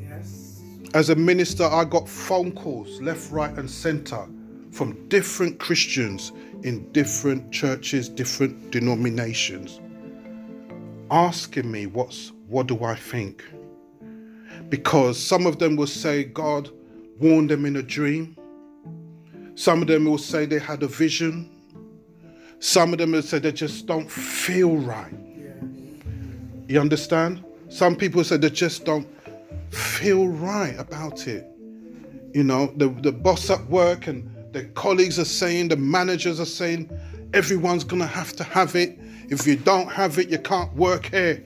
[0.00, 0.60] Yes.
[0.94, 4.26] As a minister, I got phone calls left, right, and center
[4.70, 9.80] from different Christians in different churches, different denominations,
[11.10, 13.44] asking me what's what do I think?
[14.68, 16.70] Because some of them will say God
[17.20, 18.36] warned them in a dream.
[19.54, 21.50] Some of them will say they had a vision.
[22.58, 25.12] Some of them will say they just don't feel right.
[26.68, 27.44] You understand?
[27.68, 29.06] Some people say they just don't
[29.70, 31.46] feel right about it.
[32.34, 36.44] You know, the, the boss at work and the colleagues are saying, the managers are
[36.44, 36.90] saying,
[37.32, 38.98] everyone's going to have to have it.
[39.28, 41.44] If you don't have it, you can't work here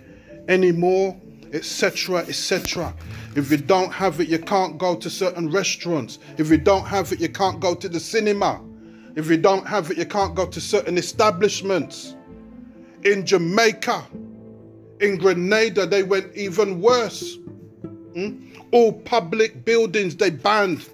[0.48, 1.20] anymore,
[1.52, 2.94] etc., etc.
[3.36, 6.20] If you don't have it, you can't go to certain restaurants.
[6.38, 8.62] If you don't have it, you can't go to the cinema.
[9.14, 12.16] If you don't have it, you can't go to certain establishments.
[13.04, 14.06] In Jamaica,
[15.00, 17.36] in Grenada, they went even worse.
[18.14, 18.48] Hmm?
[18.70, 20.88] All public buildings, they banned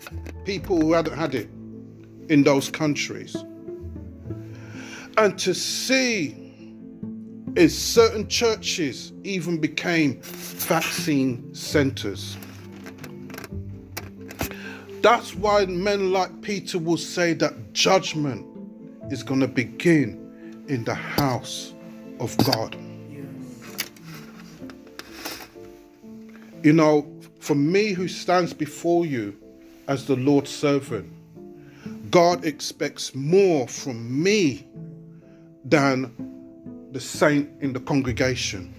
[0.45, 1.49] people who hadn't had it
[2.29, 3.37] in those countries.
[5.17, 6.37] And to see
[7.57, 12.37] is certain churches even became vaccine centers.
[15.03, 18.47] That's why men like Peter will say that judgment
[19.11, 21.73] is going to begin in the house
[22.21, 22.77] of God.
[26.63, 27.11] You know,
[27.41, 29.37] for me who stands before you
[29.87, 31.11] as the Lord's servant,
[32.11, 34.67] God expects more from me
[35.65, 36.13] than
[36.93, 38.75] the saint in the congregation.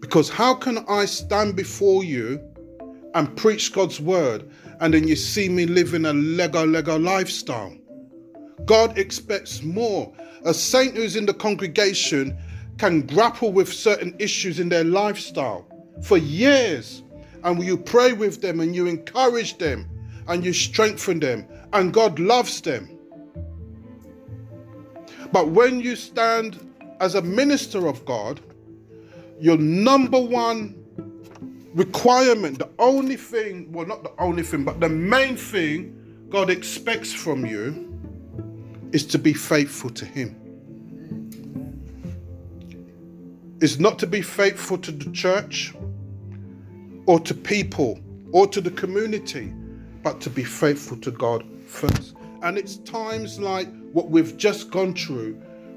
[0.00, 2.40] Because how can I stand before you
[3.14, 7.74] and preach God's word and then you see me living a Lego Lego lifestyle?
[8.66, 10.12] God expects more.
[10.44, 12.36] A saint who's in the congregation
[12.78, 15.66] can grapple with certain issues in their lifestyle
[16.02, 17.02] for years.
[17.42, 19.88] And you pray with them and you encourage them
[20.28, 22.88] and you strengthen them, and God loves them.
[25.32, 26.60] But when you stand
[27.00, 28.40] as a minister of God,
[29.40, 30.76] your number one
[31.74, 37.12] requirement, the only thing, well, not the only thing, but the main thing God expects
[37.12, 37.90] from you
[38.92, 40.40] is to be faithful to Him.
[43.60, 45.74] Is not to be faithful to the church
[47.06, 47.98] or to people
[48.30, 49.52] or to the community,
[50.04, 51.44] but to be faithful to God
[52.42, 55.34] And it's times like what we've just gone through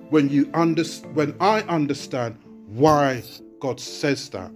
[0.09, 0.83] when you under,
[1.13, 3.23] when I understand why
[3.59, 4.51] God says that.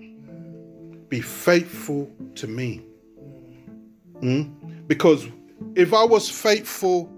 [1.09, 2.81] Be faithful to me.
[4.21, 4.87] Mm?
[4.87, 5.27] Because
[5.75, 7.09] if I was faithful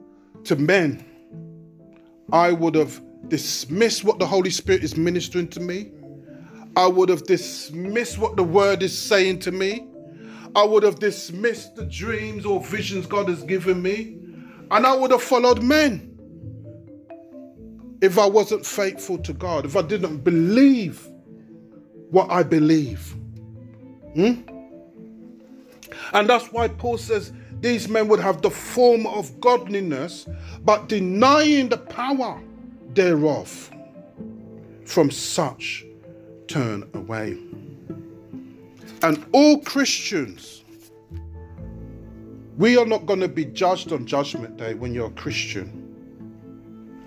[0.46, 1.06] to men,
[2.32, 5.92] I would have dismissed what the Holy Spirit is ministering to me.
[6.76, 9.88] I would have dismissed what the word is saying to me.
[10.56, 14.18] I would have dismissed the dreams or visions God has given me.
[14.72, 16.10] And I would have followed men
[18.02, 21.08] if I wasn't faithful to God, if I didn't believe
[22.10, 23.16] what I believe.
[24.14, 24.42] Hmm?
[26.14, 30.28] And that's why Paul says these men would have the form of godliness,
[30.64, 32.42] but denying the power
[32.94, 33.72] thereof.
[34.86, 35.86] From such
[36.48, 37.38] turn away.
[39.04, 40.64] And all Christians
[42.58, 45.80] we are not going to be judged on Judgment Day when you're a Christian.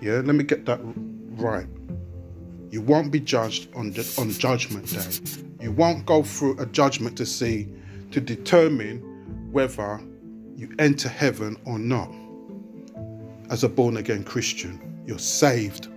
[0.01, 1.67] Yeah, let me get that right.
[2.69, 5.41] You won't be judged on, on Judgment Day.
[5.61, 7.69] You won't go through a judgment to see,
[8.11, 8.99] to determine
[9.51, 10.01] whether
[10.55, 12.11] you enter heaven or not.
[13.49, 15.87] As a born again Christian, you're saved.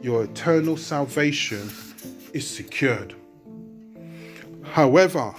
[0.00, 1.70] Your eternal salvation
[2.32, 3.14] is secured.
[4.72, 5.34] However,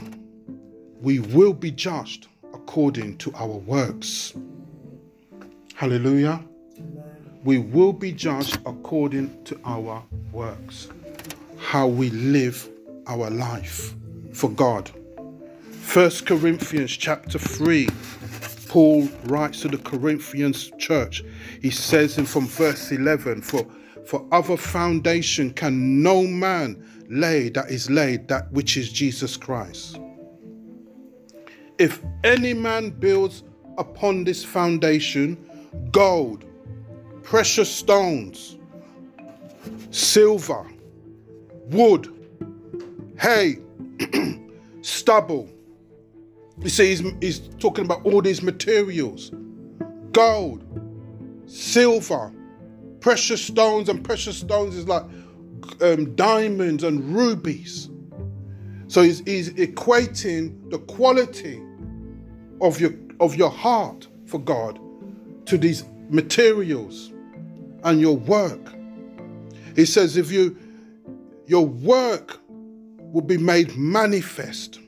[1.02, 4.34] we will be judged according to our works.
[5.76, 6.44] Hallelujah.
[7.44, 10.90] We will be judged according to our works,
[11.58, 12.68] how we live
[13.06, 13.94] our life
[14.34, 14.92] for God.
[15.94, 17.88] 1 Corinthians chapter 3,
[18.68, 21.24] Paul writes to the Corinthians church.
[21.62, 23.66] He says in from verse 11, For
[24.08, 30.00] for other foundation can no man lay that is laid, that which is Jesus Christ.
[31.78, 33.44] If any man builds
[33.78, 35.38] upon this foundation
[35.92, 36.46] gold,
[37.24, 38.58] precious stones,
[39.92, 40.66] silver,
[41.66, 42.14] wood,
[43.20, 43.58] hay,
[44.82, 45.50] stubble.
[46.60, 49.32] You see, he's, he's talking about all these materials
[50.12, 50.64] gold,
[51.46, 52.34] silver,
[53.02, 55.04] precious stones, and precious stones is like
[55.82, 57.90] um, diamonds and rubies.
[58.88, 61.62] So he's, he's equating the quality
[62.62, 64.80] of your of your heart for God
[65.46, 67.12] to these materials
[67.84, 68.74] and your work.
[69.76, 70.58] He says, if you
[71.48, 72.40] your work
[73.00, 74.80] will be made manifest.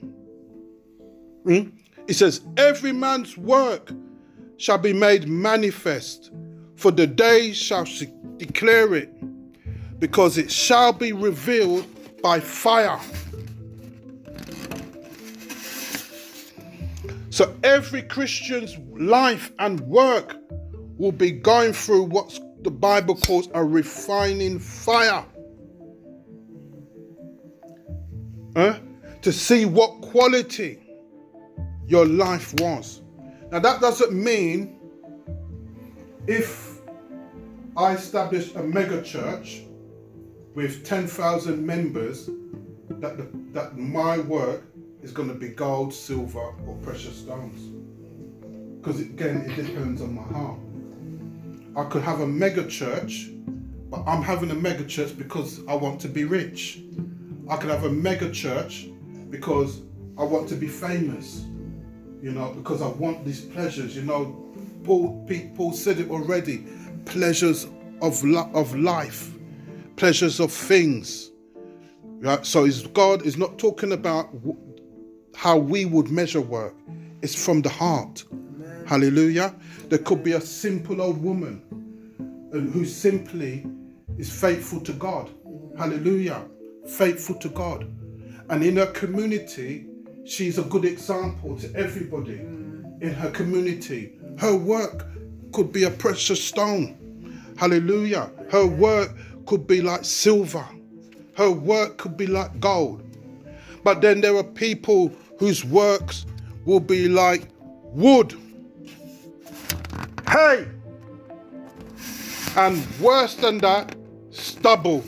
[1.46, 1.70] Hmm?
[2.08, 3.92] He says, every man's work
[4.58, 6.32] shall be made manifest,
[6.76, 7.86] for the day shall
[8.38, 9.14] declare it,
[10.00, 11.86] because it shall be revealed
[12.22, 13.00] by fire.
[17.30, 20.36] So every Christian's life and work
[20.97, 25.26] will be going through what the Bible calls a refining fire.
[28.56, 28.80] Huh?
[29.22, 30.80] To see what quality
[31.88, 33.02] your life was.
[33.52, 34.80] Now, that doesn't mean
[36.28, 36.80] if
[37.76, 39.64] I establish a mega church
[40.60, 42.30] with 10,000 members
[42.89, 44.66] that, the, that my work
[45.01, 47.62] is going to be gold, silver, or precious stones.
[48.78, 50.60] Because again, it depends on my heart.
[51.78, 53.30] I could have a mega church,
[53.89, 56.82] but I'm having a mega church because I want to be rich.
[57.49, 58.89] I could have a mega church
[59.30, 59.80] because
[60.18, 61.45] I want to be famous,
[62.22, 63.95] you know, because I want these pleasures.
[63.95, 64.45] You know,
[64.84, 66.66] Paul, Paul said it already
[67.05, 67.64] pleasures
[68.01, 68.22] of,
[68.53, 69.39] of life,
[70.00, 71.30] pleasures of things.
[72.22, 72.45] Right?
[72.45, 74.30] So is God is not talking about
[75.36, 76.74] how we would measure work.
[77.22, 78.24] It's from the heart.
[78.32, 78.86] Amen.
[78.88, 79.54] Hallelujah.
[79.89, 81.62] There could be a simple old woman
[82.52, 83.68] who simply
[84.18, 85.30] is faithful to God.
[85.78, 86.45] Hallelujah.
[86.88, 87.84] Faithful to God.
[88.50, 89.86] And in her community,
[90.26, 94.18] she's a good example to everybody in her community.
[94.39, 95.08] Her work
[95.52, 96.95] could be a precious stone.
[97.58, 98.32] Hallelujah.
[98.50, 99.12] Her work
[99.50, 100.64] could be like silver.
[101.36, 103.02] Her work could be like gold.
[103.84, 106.28] But then there are people whose works
[106.66, 107.47] will be like
[107.86, 108.36] wood.
[110.28, 110.68] Hey!
[112.56, 113.95] And worse than that,
[114.30, 115.04] stubble.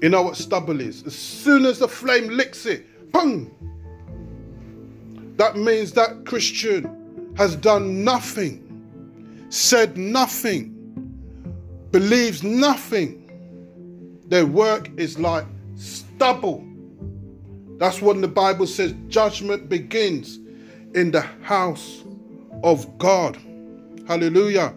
[0.00, 1.04] You know what stubble is?
[1.04, 3.50] As soon as the flame licks it, boom!
[5.36, 10.75] That means that Christian has done nothing, said nothing,
[11.90, 13.22] believes nothing.
[14.26, 15.44] Their work is like
[15.76, 16.64] stubble.
[17.78, 20.38] That's when the Bible says judgment begins
[20.94, 22.02] in the house
[22.62, 23.38] of God.
[24.08, 24.74] Hallelujah.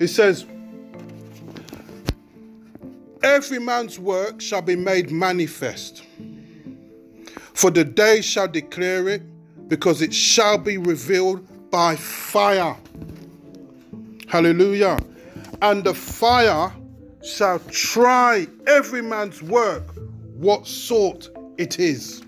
[0.00, 0.46] It says,
[3.22, 6.04] Every man's work shall be made manifest,
[7.52, 9.22] for the day shall declare it,
[9.68, 12.76] because it shall be revealed by fire.
[14.28, 14.98] Hallelujah.
[15.60, 16.72] And the fire
[17.22, 19.94] shall try every man's work,
[20.36, 22.22] what sort it is.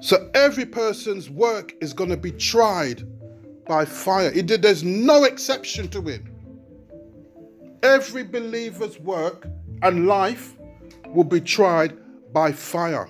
[0.00, 3.06] So every person's work is going to be tried
[3.66, 4.32] by fire.
[4.34, 6.22] It, there's no exception to it.
[7.82, 9.46] Every believer's work
[9.82, 10.56] and life
[11.06, 11.96] will be tried
[12.32, 13.08] by fire.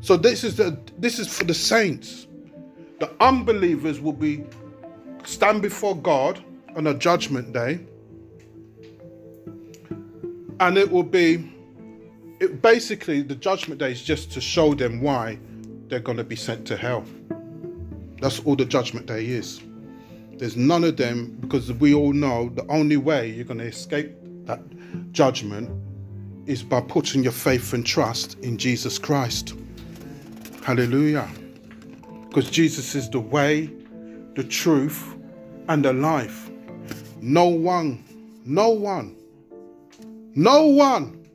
[0.00, 2.26] So this is the this is for the saints.
[2.98, 4.44] The unbelievers will be
[5.24, 6.42] stand before God
[6.76, 7.80] on a judgment day.
[10.60, 11.50] And it will be
[12.40, 15.38] it basically the judgment day is just to show them why
[15.88, 17.04] they're going to be sent to hell.
[18.20, 19.60] That's all the judgment day is.
[20.32, 24.12] There's none of them because we all know the only way you're going to escape
[24.44, 24.60] that
[25.12, 25.70] judgment
[26.46, 29.54] is by putting your faith and trust in Jesus Christ.
[30.62, 31.28] Hallelujah.
[32.28, 33.70] Because Jesus is the way,
[34.34, 35.14] the truth,
[35.68, 36.49] and the life.
[37.20, 38.04] No one,
[38.44, 39.16] no one,
[40.34, 41.26] no one,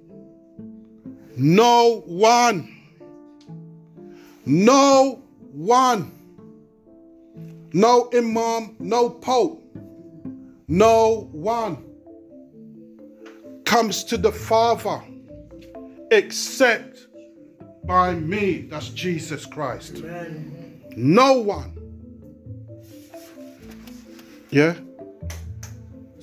[1.38, 2.75] no one
[4.45, 5.23] no
[5.53, 6.11] one,
[7.73, 9.61] no imam, no pope,
[10.67, 11.83] no one
[13.65, 15.01] comes to the Father
[16.11, 17.07] except
[17.86, 18.67] by me.
[18.69, 19.95] That's Jesus Christ.
[19.97, 20.83] Amen.
[20.95, 21.71] No one.
[24.51, 24.75] Yeah?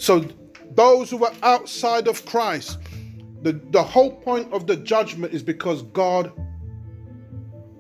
[0.03, 0.26] So
[0.74, 2.80] those who are outside of Christ,
[3.42, 6.32] the, the whole point of the judgment is because God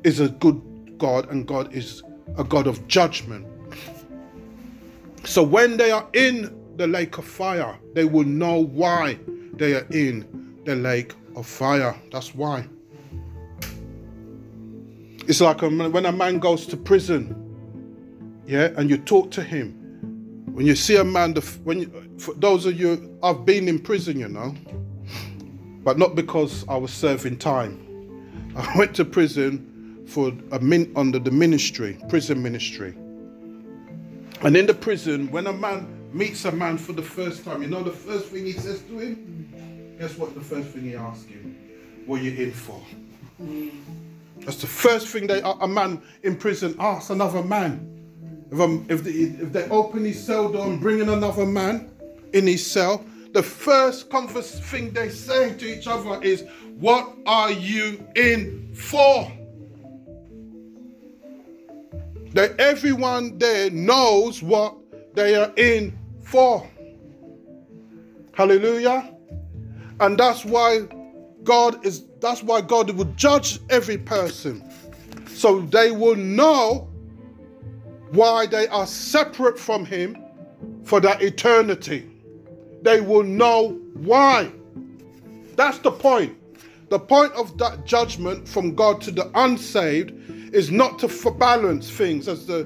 [0.04, 0.62] is a good
[0.98, 2.04] God and God is
[2.38, 3.44] a God of judgment.
[5.24, 9.18] So when they are in the lake of fire, they will know why
[9.54, 12.00] they are in the lake of fire.
[12.12, 12.68] That's why.
[15.26, 17.34] It's like a, when a man goes to prison,
[18.46, 19.80] yeah, and you talk to him.
[20.52, 24.18] When you see a man, when you, for those of you, I've been in prison,
[24.18, 24.54] you know,
[25.84, 27.88] but not because I was serving time.
[28.56, 32.94] I went to prison for a min under the ministry, prison ministry.
[34.42, 37.68] And in the prison, when a man meets a man for the first time, you
[37.68, 39.96] know the first thing he says to him?
[39.98, 41.56] Guess what the first thing he asks him?
[42.06, 42.80] What are you in for?
[44.40, 47.88] That's the first thing they, a man in prison asks another man.
[48.50, 51.91] If, um, if, they, if they open his cell door and bring in another man
[52.32, 56.44] in his cell, the first converse thing they say to each other is,
[56.78, 59.30] What are you in for?
[62.34, 64.76] That everyone there knows what
[65.14, 66.68] they are in for.
[68.34, 69.14] Hallelujah.
[70.00, 70.88] And that's why
[71.44, 74.62] God is that's why God will judge every person.
[75.26, 76.88] So they will know
[78.10, 80.16] why they are separate from him
[80.84, 82.11] for that eternity.
[82.82, 84.50] They will know why.
[85.56, 86.36] That's the point.
[86.90, 90.12] The point of that judgment from God to the unsaved
[90.54, 92.64] is not to balance things as the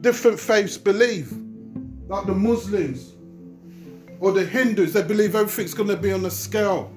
[0.00, 1.32] different faiths believe.
[2.08, 3.14] Like the Muslims
[4.20, 6.90] or the Hindus, they believe everything's going to be on a scale.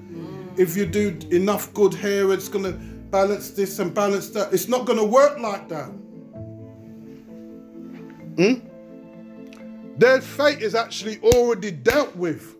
[0.56, 4.52] If you do enough good here, it's going to balance this and balance that.
[4.52, 5.90] It's not going to work like that.
[8.36, 8.66] Hmm?
[9.98, 12.56] Their fate is actually already dealt with.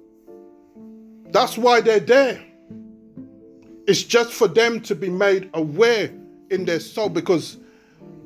[1.32, 2.42] That's why they're there.
[3.86, 6.10] It's just for them to be made aware
[6.50, 7.56] in their soul because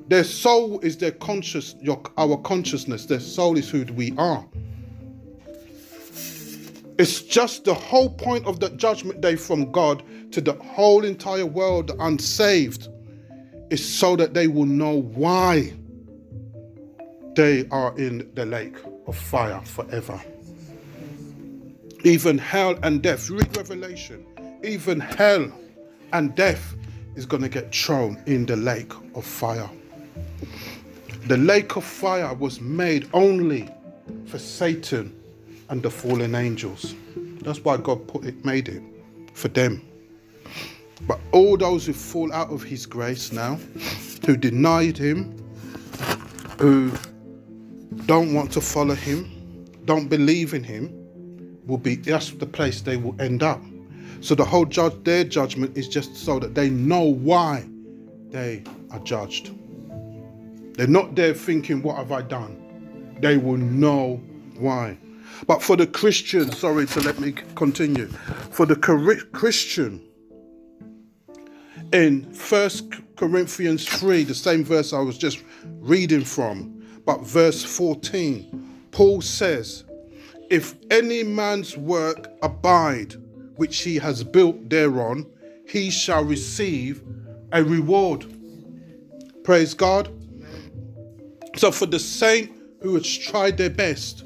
[0.09, 3.07] their soul is their conscious, your, our consciousness.
[3.07, 4.45] Their soul is who we are.
[6.99, 10.03] It's just the whole point of the judgment day from God
[10.33, 12.89] to the whole entire world, unsaved,
[13.71, 15.73] is so that they will know why
[17.35, 18.77] they are in the lake
[19.07, 20.21] of fire forever.
[22.05, 24.25] Even hell and death, read Revelation,
[24.63, 25.51] even hell
[26.13, 26.75] and death
[27.15, 29.69] is going to get thrown in the lake of fire.
[31.27, 33.69] The lake of fire was made only
[34.27, 35.15] for Satan
[35.69, 36.95] and the fallen angels.
[37.43, 38.83] That's why God put it, made it
[39.33, 39.83] for them.
[41.03, 43.59] But all those who fall out of his grace now,
[44.25, 45.37] who denied him,
[46.59, 46.93] who
[48.07, 51.06] don't want to follow him, don't believe in him,
[51.67, 53.63] will be that's the place they will end up.
[54.21, 57.67] So the whole judge their judgment is just so that they know why
[58.31, 59.53] they are judged.
[60.77, 63.17] They're not there thinking, What have I done?
[63.21, 64.21] They will know
[64.59, 64.99] why.
[65.47, 68.07] But for the Christian, sorry to let me continue,
[68.51, 70.03] for the Christian,
[71.93, 75.43] in First Corinthians 3, the same verse I was just
[75.81, 79.85] reading from, but verse 14, Paul says,
[80.49, 83.15] If any man's work abide,
[83.57, 85.27] which he has built thereon,
[85.67, 87.03] he shall receive
[87.53, 88.25] a reward.
[89.43, 90.09] Praise God.
[91.57, 94.25] So, for the saint who has tried their best,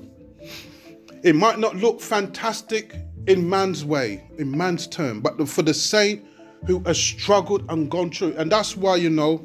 [1.23, 2.95] it might not look fantastic
[3.27, 6.25] in man's way, in man's term, but for the saint
[6.67, 9.43] who has struggled and gone through, and that's why you know,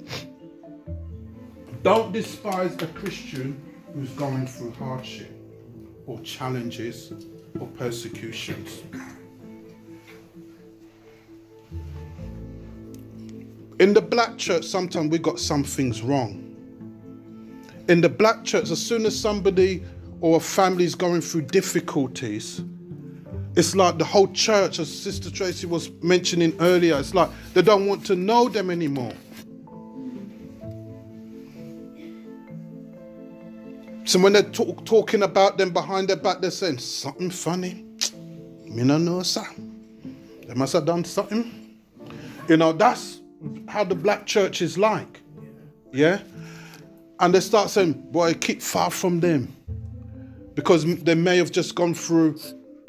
[1.84, 3.62] don't despise a Christian
[3.94, 5.35] who's going through hardship
[6.08, 7.12] or challenges
[7.60, 8.84] or persecutions.
[13.80, 16.42] In the black church, sometimes we got some things wrong.
[17.90, 19.84] In the black church, as soon as somebody
[20.22, 22.62] or a family is going through difficulties,
[23.56, 27.86] it's like the whole church, as Sister Tracy was mentioning earlier, it's like they don't
[27.86, 29.14] want to know them anymore.
[34.06, 37.84] So when they're talk, talking about them behind their back, they're saying something funny.
[38.64, 39.46] Me no know, sir.
[40.48, 41.80] They must have done something.
[42.48, 43.22] You know, that's
[43.68, 45.22] how the black church is like.
[45.92, 46.22] Yeah?
[47.20, 49.56] And they start saying, boy, keep far from them.
[50.54, 52.38] Because they may have just gone through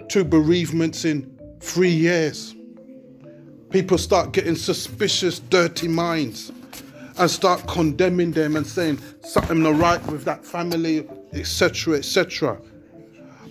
[0.09, 2.55] two bereavements in three years.
[3.71, 6.53] People start getting suspicious, dirty minds
[7.19, 12.61] and start condemning them and saying something not right with that family, etc., etc.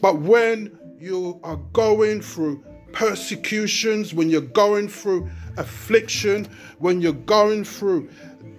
[0.01, 6.47] But when you are going through persecutions, when you're going through affliction,
[6.80, 8.09] when you're going through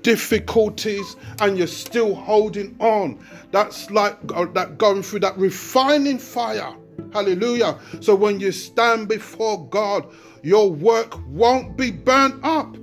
[0.06, 3.18] difficulties and you're still holding on.
[3.50, 6.76] That's like uh, that going through that refining fire.
[7.12, 7.76] Hallelujah.
[8.00, 10.06] So when you stand before God,
[10.44, 12.76] your work won't be burnt up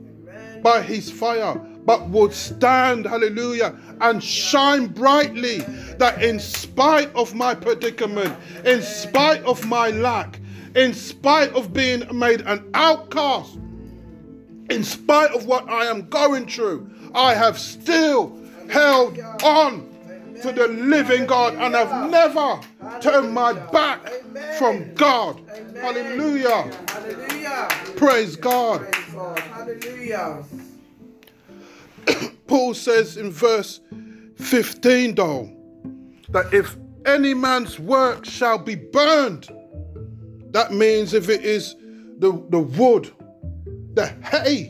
[0.61, 1.55] by his fire,
[1.85, 5.59] but would stand, hallelujah, and shine brightly.
[5.97, 10.39] That in spite of my predicament, in spite of my lack,
[10.75, 13.57] in spite of being made an outcast,
[14.69, 18.35] in spite of what I am going through, I have still
[18.69, 19.89] held on
[20.41, 22.59] to the living God and have never
[22.99, 24.09] turned my back
[24.57, 25.39] from God.
[25.75, 26.71] Hallelujah.
[27.95, 28.87] Praise God.
[29.13, 30.43] Hallelujah.
[32.53, 33.81] Paul says in verse
[34.35, 35.49] 15, though,
[36.29, 39.49] that if any man's work shall be burned,
[40.51, 41.75] that means if it is
[42.19, 43.11] the, the wood,
[43.95, 44.65] the hay,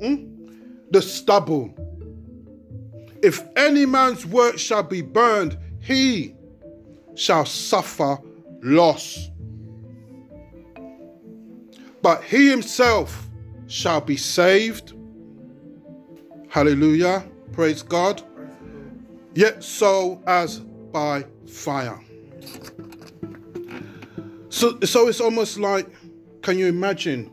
[0.00, 0.46] hmm,
[0.92, 1.74] the stubble,
[3.20, 6.36] if any man's work shall be burned, he
[7.16, 8.16] shall suffer
[8.62, 9.28] loss.
[12.00, 13.28] But he himself
[13.66, 14.92] shall be saved.
[16.48, 17.24] Hallelujah.
[17.52, 18.22] Praise God.
[19.34, 22.00] Yet so as by fire.
[24.48, 25.86] So, so it's almost like,
[26.42, 27.30] can you imagine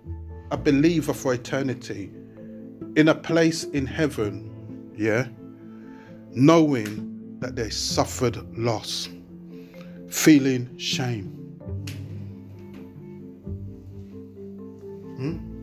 [0.51, 2.11] a believer for eternity
[2.95, 5.27] in a place in heaven, yeah,
[6.31, 9.09] knowing that they suffered loss,
[10.09, 11.27] feeling shame?
[15.17, 15.54] Hmm?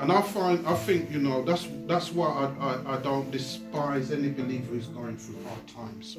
[0.00, 4.12] And I find, I think, you know, that's that's why I, I, I don't despise
[4.12, 6.16] any believer who's going through hard times.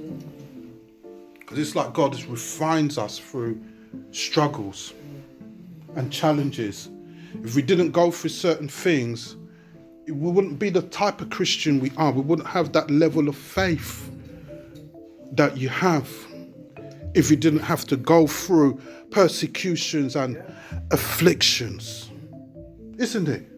[1.40, 3.60] Because it's like God just refines us through
[4.12, 4.94] struggles
[5.96, 6.90] and challenges.
[7.44, 9.38] If we didn't go through certain things,
[10.08, 12.12] we wouldn't be the type of Christian we are.
[12.12, 14.12] We wouldn't have that level of faith
[15.34, 16.10] that you have
[17.16, 18.80] if you didn't have to go through
[19.12, 20.44] persecutions and
[20.92, 22.12] afflictions.
[22.98, 23.49] Isn't it?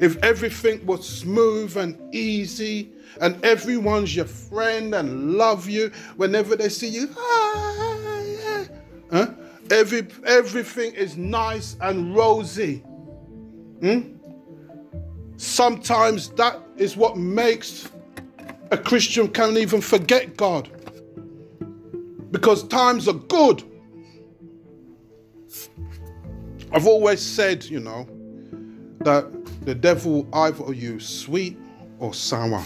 [0.00, 6.68] If everything was smooth and easy and everyone's your friend and love you whenever they
[6.68, 8.64] see you, ah, yeah.
[9.10, 9.26] huh?
[9.70, 12.78] Every, everything is nice and rosy.
[13.80, 14.14] Hmm?
[15.36, 17.88] Sometimes that is what makes
[18.70, 20.68] a Christian can't even forget God.
[22.30, 23.62] Because times are good.
[26.72, 28.08] I've always said, you know,
[29.00, 31.58] that the devil either use sweet
[31.98, 32.62] or sour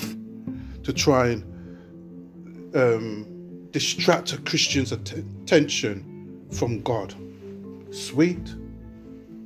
[0.83, 7.15] to try and um, distract a Christian's attention from God.
[7.91, 8.55] Sweet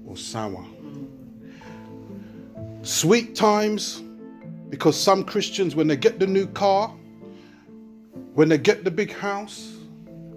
[0.07, 0.65] or sour.
[2.83, 4.03] Sweet times,
[4.71, 6.89] because some Christians, when they get the new car,
[8.35, 9.77] when they get the big house,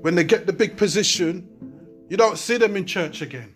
[0.01, 1.47] when they get the big position,
[2.09, 3.55] you don't see them in church again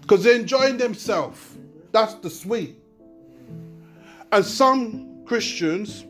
[0.00, 1.51] because they're enjoying themselves.
[1.92, 2.76] That's the sweet.
[4.32, 6.06] And some Christians,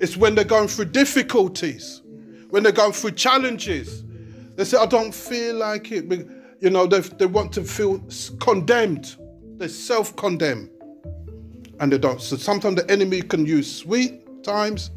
[0.00, 2.02] it's when they're going through difficulties,
[2.50, 4.04] when they're going through challenges.
[4.56, 6.04] They say, I don't feel like it.
[6.60, 8.02] You know, they, they want to feel
[8.40, 9.16] condemned.
[9.56, 10.68] They self condemn.
[11.78, 12.20] And they don't.
[12.20, 14.90] So sometimes the enemy can use sweet times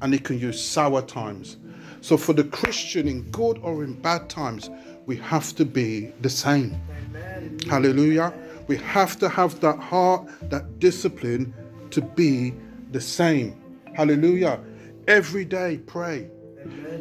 [0.00, 1.58] and he can use sour times.
[2.00, 4.70] So for the Christian, in good or in bad times,
[5.04, 6.80] we have to be the same.
[7.08, 7.58] Amen.
[7.68, 8.32] Hallelujah.
[8.70, 11.52] We have to have that heart, that discipline
[11.90, 12.54] to be
[12.92, 13.60] the same.
[13.94, 14.60] Hallelujah.
[15.08, 16.30] Every day pray.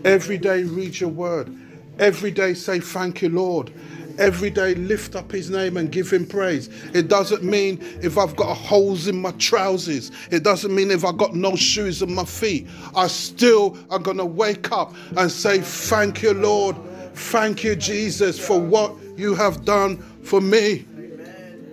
[0.04, 1.56] Every day read your word.
[2.00, 3.72] Every day say, Thank you, Lord.
[4.18, 6.70] Every day lift up his name and give him praise.
[6.96, 10.10] It doesn't mean if I've got holes in my trousers.
[10.32, 12.68] It doesn't mean if I've got no shoes on my feet.
[12.96, 16.78] I still am going to wake up and say, Thank you, Lord.
[17.14, 20.88] Thank you, Jesus, for what you have done for me.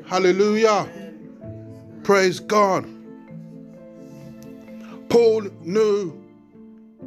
[0.07, 0.89] Hallelujah.
[2.05, 2.87] Praise God.
[5.09, 6.23] Paul knew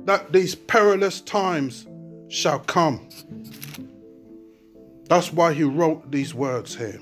[0.06, 1.88] that these perilous times
[2.28, 3.08] shall come.
[5.06, 7.00] That's why he wrote these words here.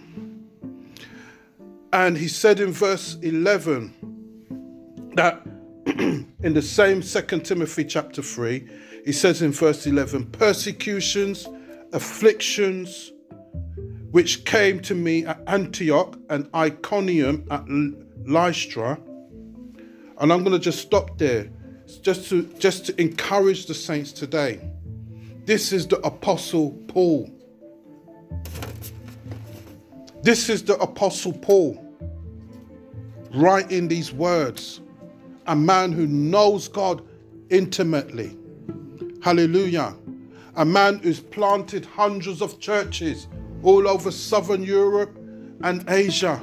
[1.92, 3.94] And he said in verse 11
[5.16, 5.42] that
[5.88, 8.68] in the same Second Timothy chapter 3,
[9.04, 11.48] he says in verse 11, persecutions,
[11.92, 13.12] afflictions,
[14.12, 17.66] which came to me at Antioch and Iconium at
[18.26, 19.00] Lystra.
[20.20, 21.50] And I'm going to just stop there
[22.02, 24.60] just to just to encourage the saints today.
[25.46, 27.32] This is the apostle Paul.
[30.28, 31.82] This is the Apostle Paul
[33.34, 34.82] writing these words.
[35.46, 37.02] A man who knows God
[37.50, 38.38] intimately.
[39.24, 39.96] Hallelujah.
[40.58, 43.28] A man who's planted hundreds of churches
[43.64, 45.16] all over southern Europe
[45.64, 46.42] and Asia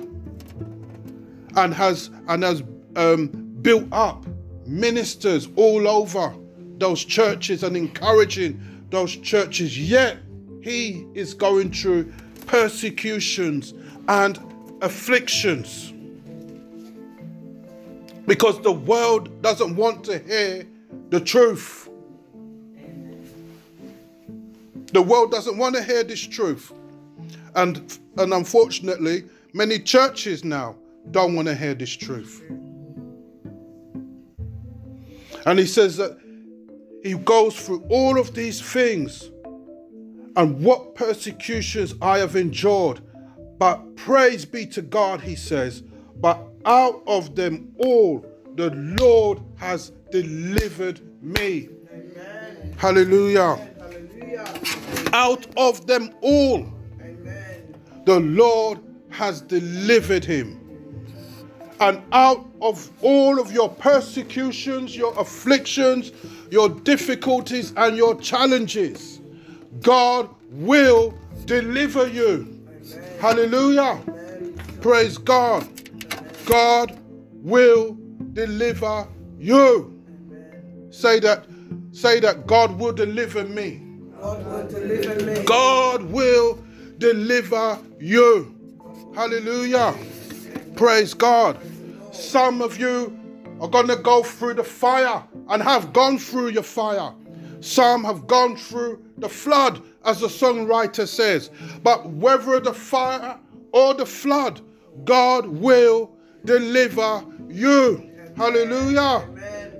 [1.56, 2.62] and has and has
[2.96, 3.28] um,
[3.62, 4.24] built up
[4.66, 6.34] ministers all over
[6.78, 8.60] those churches and encouraging
[8.90, 9.78] those churches.
[9.78, 10.18] Yet
[10.62, 12.12] he is going through
[12.46, 13.74] persecutions
[14.08, 14.38] and
[14.82, 15.92] afflictions
[18.26, 20.66] because the world doesn't want to hear
[21.10, 21.88] the truth.
[24.92, 26.72] The world doesn't want to hear this truth.
[27.54, 30.76] And, and unfortunately, many churches now
[31.10, 32.42] don't want to hear this truth.
[35.46, 36.18] And he says that
[37.02, 39.30] he goes through all of these things
[40.36, 43.00] and what persecutions I have endured.
[43.58, 45.82] But praise be to God, he says,
[46.16, 48.24] but out of them all
[48.54, 51.68] the Lord has delivered me.
[51.92, 52.74] Amen.
[52.78, 53.56] Hallelujah.
[53.78, 54.60] Hallelujah.
[55.12, 56.66] Out of them all.
[58.04, 58.80] The Lord
[59.10, 60.60] has delivered him.
[61.80, 66.12] And out of all of your persecutions, your afflictions,
[66.50, 69.20] your difficulties, and your challenges,
[69.80, 72.62] God will deliver you.
[72.94, 73.20] Amen.
[73.20, 74.00] Hallelujah.
[74.08, 74.60] Amen.
[74.80, 75.68] Praise God.
[76.46, 76.98] God
[77.42, 77.98] will
[78.32, 80.00] deliver you.
[80.30, 80.88] Amen.
[80.90, 81.46] Say that
[81.92, 83.82] say that God will deliver me.
[84.20, 85.44] God will deliver me.
[85.44, 86.63] God will
[86.98, 88.54] deliver you.
[89.14, 89.94] Hallelujah.
[90.76, 91.58] Praise God.
[92.12, 93.16] Some of you
[93.60, 97.12] are going to go through the fire and have gone through your fire.
[97.60, 101.50] Some have gone through the flood, as the songwriter says.
[101.82, 103.38] But whether the fire
[103.72, 104.60] or the flood,
[105.04, 106.14] God will
[106.44, 108.10] deliver you.
[108.36, 109.26] Hallelujah.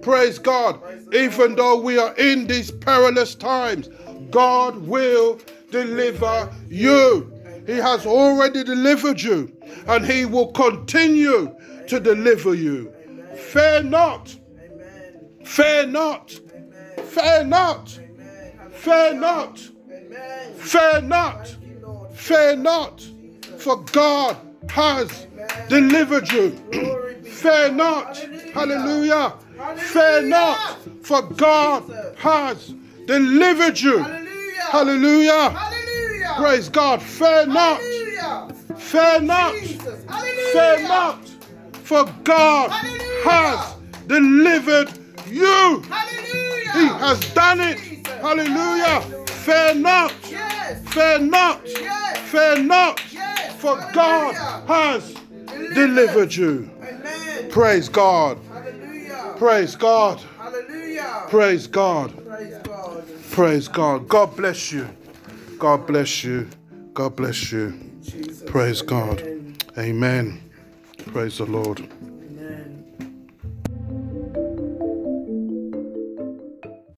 [0.01, 0.81] Praise God.
[1.15, 3.89] Even though we are in these perilous times,
[4.31, 5.41] God will
[5.75, 7.33] deliver you.
[7.67, 9.53] He has already delivered you,
[9.89, 11.55] and He will continue
[11.89, 12.93] to deliver you.
[13.37, 14.37] Fear not.
[15.45, 16.31] Fear not.
[17.07, 17.99] Fear not.
[18.71, 19.59] Fear not.
[20.57, 21.57] Fear not.
[22.15, 23.01] Fear not.
[23.59, 24.37] For God
[24.69, 25.27] has
[25.69, 26.51] delivered you.
[27.25, 28.17] Fear not.
[28.53, 29.35] Hallelujah.
[29.77, 30.79] Fear not.
[31.03, 31.83] For God
[32.19, 32.75] has
[33.07, 34.24] delivered you.
[34.71, 36.35] Hallelujah.
[36.37, 37.03] Praise God.
[37.03, 37.81] Fear not.
[38.77, 39.55] Fear not.
[39.55, 41.19] Fear not.
[41.85, 42.71] For God
[43.25, 43.75] has
[44.07, 44.91] delivered
[45.29, 45.83] you.
[45.89, 46.73] Hallelujah.
[46.73, 47.79] He has done it.
[48.21, 49.01] Hallelujah.
[49.27, 50.13] Fear not.
[50.13, 51.69] Fear not.
[51.69, 53.01] Fear not.
[53.59, 54.35] For God
[54.67, 55.15] has
[55.47, 56.71] delivered you.
[57.51, 58.39] Praise God.
[58.53, 60.21] hallelujah Praise God.
[61.29, 62.13] Praise God.
[63.35, 64.07] Praise God.
[64.07, 64.89] God bless you.
[65.59, 66.49] God bless you.
[66.93, 67.75] God bless you.
[68.47, 69.21] Praise God.
[69.77, 70.41] Amen.
[71.07, 71.85] Praise the Lord.